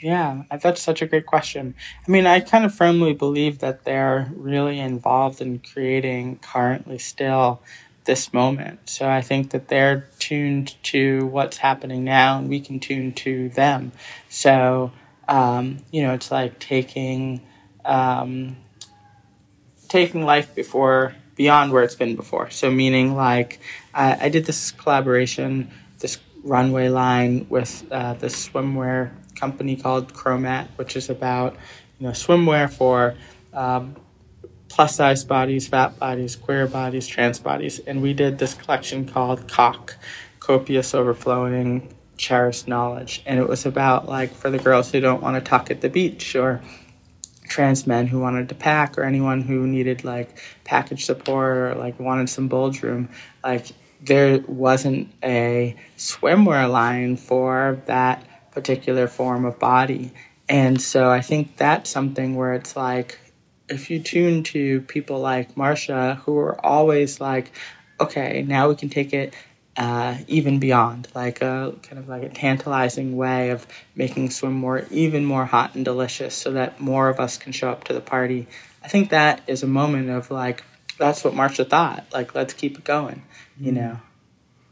Yeah, 0.00 0.42
that's 0.60 0.82
such 0.82 1.00
a 1.00 1.06
great 1.06 1.24
question. 1.24 1.74
I 2.06 2.10
mean, 2.10 2.26
I 2.26 2.40
kind 2.40 2.64
of 2.64 2.74
firmly 2.74 3.14
believe 3.14 3.60
that 3.60 3.84
they're 3.84 4.30
really 4.34 4.78
involved 4.78 5.40
in 5.40 5.58
creating 5.60 6.38
currently 6.40 6.98
still 6.98 7.62
this 8.04 8.32
moment. 8.32 8.88
So 8.88 9.08
I 9.08 9.22
think 9.22 9.50
that 9.50 9.68
they're 9.68 10.08
tuned 10.18 10.76
to 10.84 11.26
what's 11.26 11.58
happening 11.58 12.04
now 12.04 12.38
and 12.38 12.48
we 12.48 12.60
can 12.60 12.78
tune 12.78 13.12
to 13.14 13.48
them. 13.50 13.92
So, 14.28 14.92
um, 15.28 15.78
you 15.90 16.02
know, 16.02 16.12
it's 16.12 16.30
like 16.30 16.58
taking, 16.58 17.40
um, 17.84 18.56
taking 19.88 20.24
life 20.24 20.54
before, 20.54 21.14
beyond 21.36 21.72
where 21.72 21.82
it's 21.82 21.94
been 21.94 22.16
before. 22.16 22.50
So 22.50 22.70
meaning 22.70 23.16
like, 23.16 23.60
I, 23.94 24.26
I 24.26 24.28
did 24.28 24.44
this 24.44 24.70
collaboration, 24.72 25.70
this 25.98 26.18
runway 26.44 26.88
line 26.88 27.46
with 27.48 27.84
uh, 27.90 28.14
the 28.14 28.28
swimwear 28.28 29.10
company 29.36 29.76
called 29.76 30.12
Chromat, 30.12 30.68
which 30.76 30.96
is 30.96 31.08
about 31.08 31.56
you 31.98 32.06
know 32.06 32.12
swimwear 32.12 32.72
for 32.72 33.14
um, 33.52 33.96
plus 34.68 34.96
size 34.96 35.24
bodies, 35.24 35.68
fat 35.68 35.98
bodies, 35.98 36.36
queer 36.36 36.66
bodies, 36.66 37.06
trans 37.06 37.38
bodies, 37.38 37.78
and 37.80 38.02
we 38.02 38.12
did 38.12 38.38
this 38.38 38.54
collection 38.54 39.06
called 39.08 39.48
Cock, 39.48 39.96
copious 40.40 40.94
overflowing 40.94 41.94
cherished 42.16 42.66
knowledge, 42.66 43.22
and 43.26 43.38
it 43.38 43.48
was 43.48 43.66
about 43.66 44.08
like 44.08 44.32
for 44.32 44.50
the 44.50 44.58
girls 44.58 44.90
who 44.92 45.00
don't 45.00 45.22
want 45.22 45.36
to 45.36 45.48
tuck 45.48 45.70
at 45.70 45.80
the 45.80 45.88
beach 45.88 46.34
or 46.34 46.60
trans 47.48 47.86
men 47.86 48.08
who 48.08 48.20
wanted 48.20 48.48
to 48.48 48.54
pack 48.54 48.98
or 48.98 49.04
anyone 49.04 49.42
who 49.42 49.66
needed 49.66 50.04
like 50.04 50.38
package 50.64 51.04
support 51.04 51.56
or 51.56 51.74
like 51.74 51.98
wanted 52.00 52.28
some 52.28 52.48
bulge 52.48 52.82
room. 52.82 53.08
Like 53.44 53.68
there 54.00 54.40
wasn't 54.46 55.12
a 55.22 55.76
swimwear 55.96 56.70
line 56.70 57.16
for 57.16 57.80
that 57.86 58.24
particular 58.56 59.06
form 59.06 59.44
of 59.44 59.58
body. 59.58 60.10
And 60.48 60.80
so 60.80 61.10
I 61.10 61.20
think 61.20 61.58
that's 61.58 61.90
something 61.90 62.36
where 62.36 62.54
it's 62.54 62.74
like, 62.74 63.18
if 63.68 63.90
you 63.90 64.00
tune 64.00 64.44
to 64.44 64.80
people 64.80 65.20
like 65.20 65.54
Marsha, 65.56 66.16
who 66.20 66.38
are 66.38 66.58
always 66.64 67.20
like, 67.20 67.52
okay, 68.00 68.42
now 68.48 68.70
we 68.70 68.74
can 68.74 68.88
take 68.88 69.12
it 69.12 69.34
uh, 69.76 70.16
even 70.26 70.58
beyond, 70.58 71.08
like 71.14 71.42
a 71.42 71.74
kind 71.82 71.98
of 71.98 72.08
like 72.08 72.22
a 72.22 72.30
tantalizing 72.30 73.14
way 73.18 73.50
of 73.50 73.66
making 73.94 74.30
swim 74.30 74.54
more, 74.54 74.86
even 74.90 75.22
more 75.26 75.44
hot 75.44 75.74
and 75.74 75.84
delicious, 75.84 76.34
so 76.34 76.52
that 76.52 76.80
more 76.80 77.10
of 77.10 77.20
us 77.20 77.36
can 77.36 77.52
show 77.52 77.68
up 77.70 77.84
to 77.84 77.92
the 77.92 78.00
party. 78.00 78.46
I 78.82 78.88
think 78.88 79.10
that 79.10 79.42
is 79.46 79.62
a 79.62 79.66
moment 79.66 80.08
of 80.08 80.30
like, 80.30 80.64
that's 80.98 81.22
what 81.22 81.34
Marsha 81.34 81.68
thought. 81.68 82.06
Like, 82.10 82.34
let's 82.34 82.54
keep 82.54 82.78
it 82.78 82.84
going, 82.84 83.22
you 83.60 83.70
mm. 83.70 83.76
know. 83.76 84.00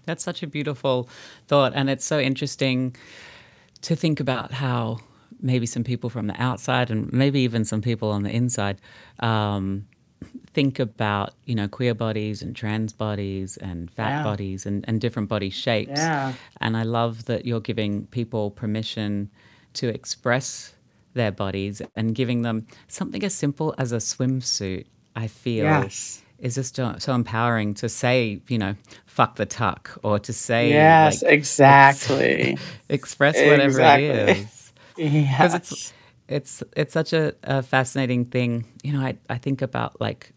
That's 0.06 0.24
such 0.24 0.42
a 0.42 0.46
beautiful 0.46 1.06
thought, 1.48 1.72
and 1.74 1.90
it's 1.90 2.06
so 2.06 2.18
interesting 2.18 2.96
to 3.84 3.94
think 3.94 4.18
about 4.18 4.50
how 4.50 4.98
maybe 5.40 5.66
some 5.66 5.84
people 5.84 6.08
from 6.08 6.26
the 6.26 6.42
outside 6.42 6.90
and 6.90 7.12
maybe 7.12 7.40
even 7.40 7.64
some 7.64 7.82
people 7.82 8.10
on 8.10 8.22
the 8.22 8.30
inside 8.30 8.80
um, 9.20 9.86
think 10.54 10.78
about 10.78 11.34
you 11.44 11.54
know 11.54 11.68
queer 11.68 11.94
bodies 11.94 12.40
and 12.40 12.56
trans 12.56 12.94
bodies 12.94 13.58
and 13.58 13.90
fat 13.90 14.08
yeah. 14.08 14.22
bodies 14.22 14.64
and, 14.64 14.84
and 14.88 15.02
different 15.02 15.28
body 15.28 15.50
shapes 15.50 15.98
yeah. 15.98 16.32
and 16.62 16.76
i 16.78 16.82
love 16.82 17.26
that 17.26 17.44
you're 17.44 17.60
giving 17.60 18.06
people 18.06 18.50
permission 18.50 19.30
to 19.74 19.88
express 19.88 20.74
their 21.12 21.30
bodies 21.30 21.82
and 21.94 22.14
giving 22.14 22.40
them 22.40 22.66
something 22.88 23.22
as 23.22 23.34
simple 23.34 23.74
as 23.76 23.92
a 23.92 23.98
swimsuit 23.98 24.86
i 25.14 25.26
feel 25.26 25.64
yes 25.64 26.23
is 26.38 26.54
just 26.54 26.76
so 26.76 27.12
empowering 27.14 27.74
to 27.74 27.88
say, 27.88 28.40
you 28.48 28.58
know, 28.58 28.74
fuck 29.06 29.36
the 29.36 29.46
tuck 29.46 29.98
or 30.02 30.18
to 30.18 30.32
say, 30.32 30.70
yes, 30.70 31.22
like, 31.22 31.32
exactly, 31.32 32.52
ex- 32.52 32.62
express 32.88 33.36
whatever 33.36 33.64
exactly. 33.64 34.06
it 34.06 34.28
is. 34.38 34.60
Because 34.96 35.54
it's 35.54 35.92
it's 36.28 36.62
it's 36.76 36.92
such 36.92 37.12
a, 37.12 37.34
a, 37.42 37.64
fascinating 37.64 38.24
thing. 38.24 38.64
You 38.84 38.92
know, 38.92 39.00
I 39.00 39.16
I 39.28 39.38
think 39.38 39.60
about 39.60 40.00
like 40.00 40.32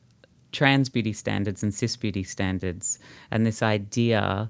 trans 0.52 0.90
beauty 0.90 1.14
standards 1.14 1.62
and 1.62 1.74
cis 1.74 1.96
beauty 1.96 2.24
standards 2.24 3.00
and 3.32 3.46
this 3.46 3.62
idea. 3.62 4.50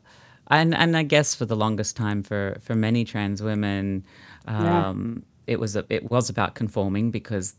And, 0.50 0.74
and 0.74 0.96
I 0.96 1.04
guess 1.04 1.36
for 1.36 1.46
the 1.46 1.56
longest 1.56 1.98
time 1.98 2.24
for, 2.24 2.58
for 2.62 2.76
many 2.76 3.04
trans 3.04 3.44
women, 3.44 4.06
um, 4.48 5.24
yeah. 5.46 5.54
it 5.54 5.60
was 5.60 5.76
a, 5.76 5.86
it 5.90 6.10
was 6.10 6.30
about 6.30 6.56
conforming 6.56 7.12
because 7.12 7.56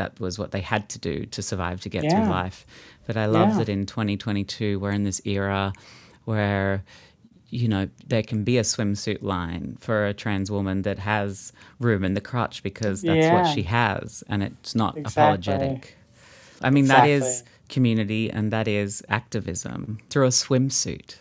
that 0.00 0.18
was 0.18 0.38
what 0.38 0.50
they 0.50 0.62
had 0.62 0.88
to 0.88 0.98
do 0.98 1.26
to 1.26 1.42
survive 1.42 1.80
to 1.82 1.88
get 1.88 2.04
yeah. 2.04 2.10
through 2.10 2.30
life. 2.30 2.66
But 3.06 3.16
I 3.16 3.26
love 3.26 3.50
yeah. 3.50 3.58
that 3.58 3.68
in 3.68 3.86
2022 3.86 4.80
we're 4.80 4.92
in 4.92 5.04
this 5.04 5.20
era 5.24 5.72
where 6.24 6.82
you 7.50 7.68
know 7.68 7.88
there 8.06 8.22
can 8.22 8.44
be 8.44 8.56
a 8.58 8.62
swimsuit 8.62 9.22
line 9.22 9.76
for 9.80 10.06
a 10.06 10.14
trans 10.14 10.50
woman 10.50 10.82
that 10.82 10.98
has 10.98 11.52
room 11.80 12.04
in 12.04 12.14
the 12.14 12.20
crotch 12.20 12.62
because 12.62 13.02
that's 13.02 13.26
yeah. 13.26 13.34
what 13.34 13.54
she 13.54 13.62
has 13.62 14.24
and 14.28 14.42
it's 14.42 14.74
not 14.74 14.96
exactly. 14.96 15.22
apologetic. 15.22 15.96
I 16.62 16.70
mean 16.70 16.84
exactly. 16.84 17.18
that 17.18 17.26
is 17.26 17.44
community, 17.70 18.30
and 18.30 18.52
that 18.52 18.68
is 18.68 19.02
activism 19.08 19.98
through 20.10 20.26
a 20.26 20.30
swimsuit. 20.30 21.16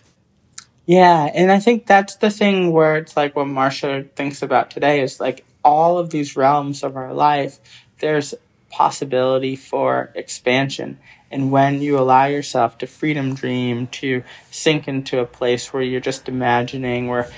Yeah, 0.85 1.29
and 1.33 1.51
I 1.51 1.59
think 1.59 1.85
that's 1.85 2.15
the 2.15 2.31
thing 2.31 2.71
where 2.71 2.97
it's 2.97 3.15
like 3.15 3.35
what 3.35 3.47
Marsha 3.47 4.09
thinks 4.15 4.41
about 4.41 4.71
today 4.71 5.01
is 5.01 5.19
like 5.19 5.45
all 5.63 5.97
of 5.97 6.09
these 6.09 6.35
realms 6.35 6.83
of 6.83 6.97
our 6.97 7.13
life, 7.13 7.59
there's 7.99 8.33
possibility 8.69 9.55
for 9.55 10.11
expansion. 10.15 10.99
And 11.31 11.51
when 11.51 11.81
you 11.81 11.99
allow 11.99 12.25
yourself 12.25 12.77
to 12.79 12.87
freedom 12.87 13.35
dream, 13.35 13.87
to 13.87 14.23
sink 14.49 14.87
into 14.87 15.19
a 15.19 15.25
place 15.25 15.71
where 15.71 15.83
you're 15.83 16.01
just 16.01 16.27
imagining, 16.27 17.07
where 17.07 17.29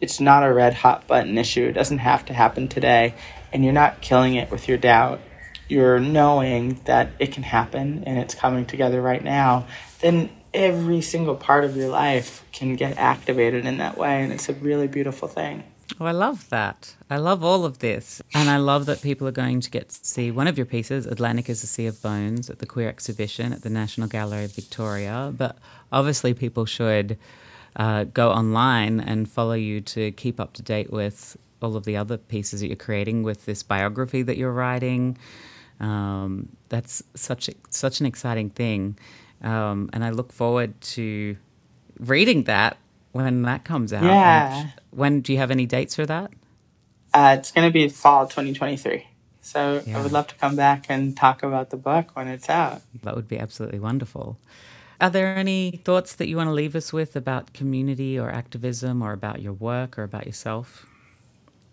it's 0.00 0.20
not 0.20 0.44
a 0.44 0.52
red 0.52 0.74
hot 0.74 1.06
button 1.06 1.36
issue, 1.36 1.66
it 1.66 1.72
doesn't 1.72 1.98
have 1.98 2.24
to 2.26 2.32
happen 2.32 2.68
today, 2.68 3.14
and 3.52 3.64
you're 3.64 3.72
not 3.72 4.00
killing 4.00 4.34
it 4.34 4.50
with 4.50 4.68
your 4.68 4.78
doubt, 4.78 5.20
you're 5.68 6.00
knowing 6.00 6.80
that 6.84 7.10
it 7.18 7.32
can 7.32 7.42
happen 7.42 8.04
and 8.04 8.18
it's 8.18 8.34
coming 8.34 8.66
together 8.66 9.00
right 9.00 9.22
now, 9.22 9.66
then 10.00 10.30
every 10.52 11.00
single 11.00 11.36
part 11.36 11.64
of 11.64 11.76
your 11.76 11.88
life 11.88 12.44
can 12.52 12.74
get 12.74 12.98
activated 12.98 13.66
in 13.66 13.78
that 13.78 13.96
way. 13.96 14.22
And 14.22 14.32
it's 14.32 14.48
a 14.48 14.54
really 14.54 14.88
beautiful 14.88 15.28
thing. 15.28 15.64
Oh, 15.98 16.06
I 16.06 16.12
love 16.12 16.48
that. 16.50 16.94
I 17.08 17.16
love 17.16 17.42
all 17.42 17.64
of 17.64 17.78
this. 17.78 18.22
And 18.34 18.48
I 18.48 18.58
love 18.58 18.86
that 18.86 19.02
people 19.02 19.26
are 19.26 19.32
going 19.32 19.60
to 19.60 19.70
get 19.70 19.88
to 19.88 19.98
see 20.06 20.30
one 20.30 20.46
of 20.46 20.56
your 20.56 20.66
pieces, 20.66 21.06
Atlantic 21.06 21.48
is 21.48 21.62
a 21.62 21.66
Sea 21.66 21.86
of 21.86 22.00
Bones, 22.02 22.50
at 22.50 22.58
the 22.58 22.66
Queer 22.66 22.88
Exhibition 22.88 23.52
at 23.52 23.62
the 23.62 23.70
National 23.70 24.08
Gallery 24.08 24.44
of 24.44 24.54
Victoria. 24.54 25.32
But 25.36 25.56
obviously, 25.90 26.34
people 26.34 26.66
should 26.66 27.18
uh, 27.76 28.04
go 28.04 28.30
online 28.30 29.00
and 29.00 29.28
follow 29.30 29.54
you 29.54 29.80
to 29.80 30.12
keep 30.12 30.38
up 30.38 30.52
to 30.54 30.62
date 30.62 30.92
with 30.92 31.36
all 31.62 31.76
of 31.76 31.84
the 31.84 31.96
other 31.96 32.16
pieces 32.16 32.60
that 32.60 32.68
you're 32.68 32.76
creating 32.76 33.22
with 33.22 33.46
this 33.46 33.62
biography 33.62 34.22
that 34.22 34.36
you're 34.36 34.52
writing. 34.52 35.18
Um, 35.78 36.50
that's 36.68 37.02
such 37.14 37.48
such 37.70 38.00
an 38.00 38.06
exciting 38.06 38.50
thing, 38.50 38.98
um, 39.42 39.88
and 39.92 40.04
I 40.04 40.10
look 40.10 40.30
forward 40.32 40.78
to 40.80 41.36
reading 41.98 42.44
that 42.44 42.76
when 43.12 43.42
that 43.42 43.64
comes 43.64 43.92
out. 43.92 44.04
Yeah. 44.04 44.68
When 44.90 45.20
do 45.20 45.32
you 45.32 45.38
have 45.38 45.50
any 45.50 45.66
dates 45.66 45.94
for 45.94 46.06
that? 46.06 46.30
Uh, 47.12 47.36
it's 47.38 47.50
going 47.50 47.66
to 47.66 47.72
be 47.72 47.88
fall 47.88 48.26
2023. 48.26 49.06
So 49.40 49.82
Yeah. 49.86 49.98
I 49.98 50.02
would 50.02 50.12
love 50.12 50.28
to 50.28 50.34
come 50.36 50.56
back 50.56 50.86
and 50.88 51.16
talk 51.16 51.42
about 51.42 51.70
the 51.70 51.76
book 51.76 52.14
when 52.14 52.28
it's 52.28 52.48
out. 52.48 52.82
That 53.02 53.16
would 53.16 53.28
be 53.28 53.38
absolutely 53.38 53.80
wonderful. 53.80 54.38
Are 55.00 55.10
there 55.10 55.34
any 55.34 55.80
thoughts 55.82 56.14
that 56.16 56.28
you 56.28 56.36
want 56.36 56.48
to 56.48 56.52
leave 56.52 56.76
us 56.76 56.92
with 56.92 57.16
about 57.16 57.52
community 57.54 58.18
or 58.18 58.30
activism 58.30 59.00
or 59.02 59.12
about 59.12 59.40
your 59.40 59.54
work 59.54 59.98
or 59.98 60.02
about 60.02 60.26
yourself? 60.26 60.86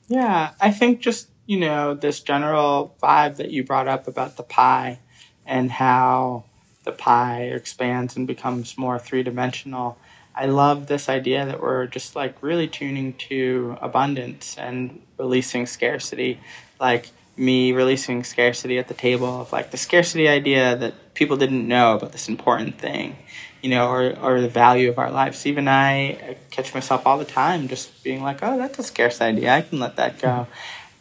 Yeah, 0.07 0.51
I 0.61 0.71
think 0.71 1.01
just, 1.01 1.27
you 1.45 1.59
know, 1.59 1.93
this 1.93 2.21
general 2.21 2.95
vibe 3.03 3.35
that 3.35 3.51
you 3.51 3.63
brought 3.65 3.87
up 3.89 4.07
about 4.07 4.37
the 4.37 4.43
pie 4.43 4.99
and 5.45 5.71
how 5.71 6.45
the 6.85 6.93
pie 6.93 7.43
expands 7.43 8.15
and 8.15 8.25
becomes 8.25 8.77
more 8.77 8.97
three 8.97 9.23
dimensional. 9.23 9.97
I 10.37 10.45
love 10.45 10.85
this 10.87 11.09
idea 11.09 11.45
that 11.45 11.61
we're 11.61 11.87
just 11.87 12.15
like 12.15 12.41
really 12.43 12.67
tuning 12.67 13.13
to 13.29 13.77
abundance 13.81 14.55
and 14.57 15.01
releasing 15.17 15.65
scarcity. 15.65 16.39
Like 16.79 17.09
me 17.35 17.71
releasing 17.71 18.23
scarcity 18.23 18.77
at 18.77 18.87
the 18.87 18.93
table 18.93 19.41
of 19.41 19.51
like 19.51 19.71
the 19.71 19.77
scarcity 19.77 20.27
idea 20.27 20.75
that 20.75 21.13
people 21.15 21.37
didn't 21.37 21.67
know 21.67 21.95
about 21.95 22.11
this 22.11 22.29
important 22.29 22.77
thing, 22.77 23.15
you 23.61 23.69
know, 23.69 23.89
or, 23.89 24.15
or 24.19 24.41
the 24.41 24.49
value 24.49 24.89
of 24.89 24.99
our 24.99 25.09
lives. 25.09 25.45
Even 25.47 25.67
I, 25.67 26.09
I 26.09 26.37
catch 26.51 26.73
myself 26.73 27.07
all 27.07 27.17
the 27.17 27.25
time 27.25 27.67
just 27.67 28.03
being 28.03 28.21
like, 28.21 28.39
oh, 28.43 28.57
that's 28.57 28.77
a 28.77 28.83
scarce 28.83 29.21
idea. 29.21 29.53
I 29.53 29.61
can 29.61 29.79
let 29.79 29.95
that 29.95 30.19
go. 30.21 30.47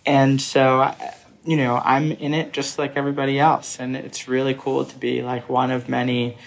And 0.06 0.40
so, 0.40 0.94
you 1.44 1.58
know, 1.58 1.80
I'm 1.84 2.12
in 2.12 2.32
it 2.32 2.52
just 2.52 2.78
like 2.78 2.96
everybody 2.96 3.38
else. 3.38 3.78
And 3.78 3.96
it's 3.96 4.28
really 4.28 4.54
cool 4.54 4.86
to 4.86 4.96
be 4.96 5.22
like 5.22 5.48
one 5.48 5.70
of 5.70 5.88
many 5.88 6.38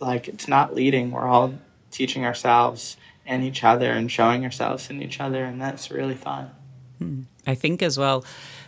like 0.00 0.28
it's 0.28 0.46
not 0.46 0.76
leading 0.76 1.10
we're 1.10 1.26
all 1.26 1.52
teaching 1.90 2.24
ourselves 2.24 2.96
and 3.26 3.44
each 3.44 3.62
other 3.62 3.92
and 3.92 4.10
showing 4.10 4.44
ourselves 4.44 4.90
in 4.90 5.02
each 5.02 5.20
other 5.20 5.44
and 5.44 5.60
that's 5.60 5.90
really 5.90 6.14
fun 6.14 6.50
I 7.46 7.54
think 7.54 7.82
as 7.82 7.98
well, 7.98 8.24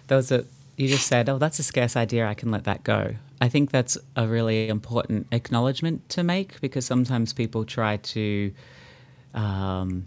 those 0.06 0.28
that 0.28 0.46
you 0.76 0.88
just 0.88 1.06
said, 1.06 1.28
oh, 1.28 1.38
that's 1.38 1.58
a 1.58 1.62
scarce 1.62 1.96
idea, 1.96 2.26
I 2.26 2.34
can 2.34 2.50
let 2.50 2.64
that 2.64 2.84
go. 2.84 3.14
I 3.40 3.48
think 3.48 3.70
that's 3.70 3.98
a 4.16 4.26
really 4.26 4.68
important 4.68 5.26
acknowledgement 5.32 6.08
to 6.10 6.22
make 6.22 6.60
because 6.60 6.86
sometimes 6.86 7.32
people 7.32 7.64
try 7.64 7.98
to 7.98 8.52
um, 9.34 10.06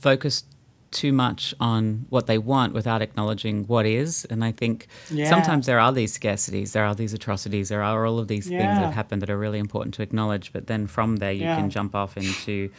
focus 0.00 0.44
too 0.92 1.12
much 1.12 1.54
on 1.58 2.06
what 2.10 2.26
they 2.26 2.38
want 2.38 2.72
without 2.74 3.02
acknowledging 3.02 3.64
what 3.66 3.86
is. 3.86 4.24
And 4.30 4.44
I 4.44 4.52
think 4.52 4.86
Yeah. 5.10 5.28
sometimes 5.28 5.66
there 5.66 5.80
are 5.80 5.92
these 5.92 6.16
scarcities, 6.18 6.72
there 6.72 6.84
are 6.84 6.94
these 6.94 7.12
atrocities, 7.14 7.68
there 7.68 7.82
are 7.82 8.06
all 8.06 8.18
of 8.18 8.28
these 8.28 8.46
things 8.48 8.76
that 8.76 8.80
Yeah. 8.82 8.86
have 8.86 8.94
happened 8.94 9.22
that 9.22 9.30
are 9.30 9.38
really 9.38 9.58
important 9.58 9.94
to 9.94 10.02
acknowledge. 10.02 10.52
But 10.52 10.66
then 10.66 10.86
from 10.86 11.16
there, 11.16 11.32
you 11.32 11.44
Yeah. 11.46 11.56
can 11.56 11.70
jump 11.70 11.94
off 11.94 12.16
into 12.16 12.70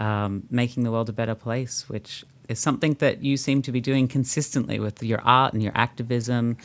um, 0.00 0.44
making 0.50 0.84
the 0.84 0.92
world 0.92 1.08
a 1.08 1.12
better 1.12 1.34
place, 1.34 1.88
which 1.88 2.24
is 2.48 2.58
something 2.60 2.94
that 3.00 3.24
you 3.24 3.36
seem 3.36 3.62
to 3.62 3.72
be 3.72 3.80
doing 3.80 4.06
consistently 4.06 4.78
with 4.78 5.02
your 5.02 5.20
art 5.22 5.52
and 5.54 5.62
your 5.62 5.72
activism. 5.74 6.56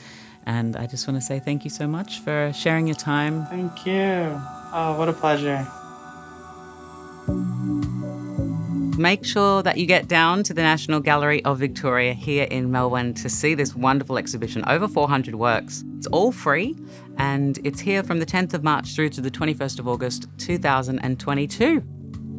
And 0.45 0.75
I 0.75 0.85
just 0.85 1.07
want 1.07 1.19
to 1.19 1.25
say 1.25 1.39
thank 1.39 1.63
you 1.63 1.71
so 1.71 1.87
much 1.87 2.19
for 2.19 2.51
sharing 2.53 2.85
your 2.85 2.95
time. 2.97 3.45
thank 3.47 3.85
you 3.87 4.39
oh 4.75 4.95
what 4.99 5.09
a 5.09 5.13
pleasure 5.13 5.65
Make 8.97 9.25
sure 9.25 9.63
that 9.63 9.77
you 9.77 9.87
get 9.87 10.07
down 10.07 10.43
to 10.43 10.53
the 10.53 10.61
National 10.61 10.99
Gallery 10.99 11.43
of 11.45 11.57
Victoria 11.57 12.13
here 12.13 12.43
in 12.51 12.71
Melbourne 12.71 13.15
to 13.15 13.27
see 13.27 13.55
this 13.55 13.75
wonderful 13.75 14.19
exhibition. 14.19 14.63
Over 14.67 14.87
400 14.87 15.33
works. 15.33 15.83
It's 15.97 16.05
all 16.07 16.31
free 16.31 16.75
and 17.17 17.57
it's 17.63 17.79
here 17.79 18.03
from 18.03 18.19
the 18.19 18.25
10th 18.25 18.53
of 18.53 18.63
March 18.63 18.93
through 18.93 19.09
to 19.09 19.21
the 19.21 19.31
21st 19.31 19.79
of 19.79 19.87
August 19.87 20.27
2022. 20.37 21.81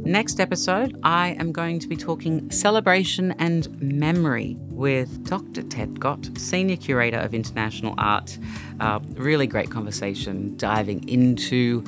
Next 0.05 0.39
episode, 0.39 1.01
I 1.03 1.31
am 1.41 1.51
going 1.51 1.81
to 1.81 1.89
be 1.89 1.97
talking 1.97 2.49
celebration 2.51 3.33
and 3.39 3.69
memory 3.81 4.57
with 4.61 5.25
Dr. 5.25 5.63
Ted 5.63 5.99
Gott, 5.99 6.29
Senior 6.37 6.77
Curator 6.77 7.19
of 7.19 7.35
International 7.35 7.95
Art. 7.99 8.39
Uh, 8.81 9.01
really 9.15 9.47
great 9.47 9.71
conversation 9.71 10.57
diving 10.57 11.09
into 11.09 11.85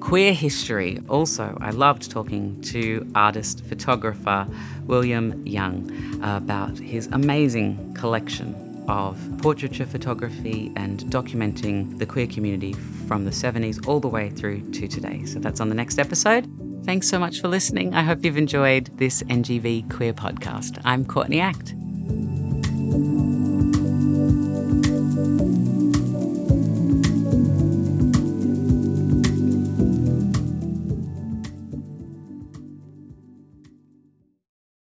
queer 0.00 0.32
history. 0.32 0.98
Also, 1.08 1.56
I 1.60 1.70
loved 1.70 2.10
talking 2.10 2.60
to 2.62 3.06
artist 3.14 3.64
photographer 3.64 4.46
William 4.86 5.46
Yang 5.46 5.90
about 6.22 6.78
his 6.78 7.06
amazing 7.12 7.94
collection 7.94 8.84
of 8.88 9.16
portraiture 9.40 9.86
photography 9.86 10.72
and 10.74 11.00
documenting 11.04 11.98
the 11.98 12.06
queer 12.06 12.26
community 12.26 12.72
from 13.06 13.24
the 13.24 13.30
70s 13.30 13.86
all 13.86 14.00
the 14.00 14.08
way 14.08 14.30
through 14.30 14.68
to 14.72 14.88
today. 14.88 15.24
So 15.26 15.38
that's 15.38 15.60
on 15.60 15.68
the 15.68 15.74
next 15.74 15.98
episode. 15.98 16.50
Thanks 16.84 17.08
so 17.08 17.18
much 17.18 17.40
for 17.40 17.48
listening. 17.48 17.94
I 17.94 18.02
hope 18.02 18.24
you've 18.24 18.38
enjoyed 18.38 18.90
this 18.98 19.22
NGV 19.24 19.94
Queer 19.94 20.14
podcast. 20.14 20.80
I'm 20.84 21.04
Courtney 21.04 21.40
Act. 21.40 21.74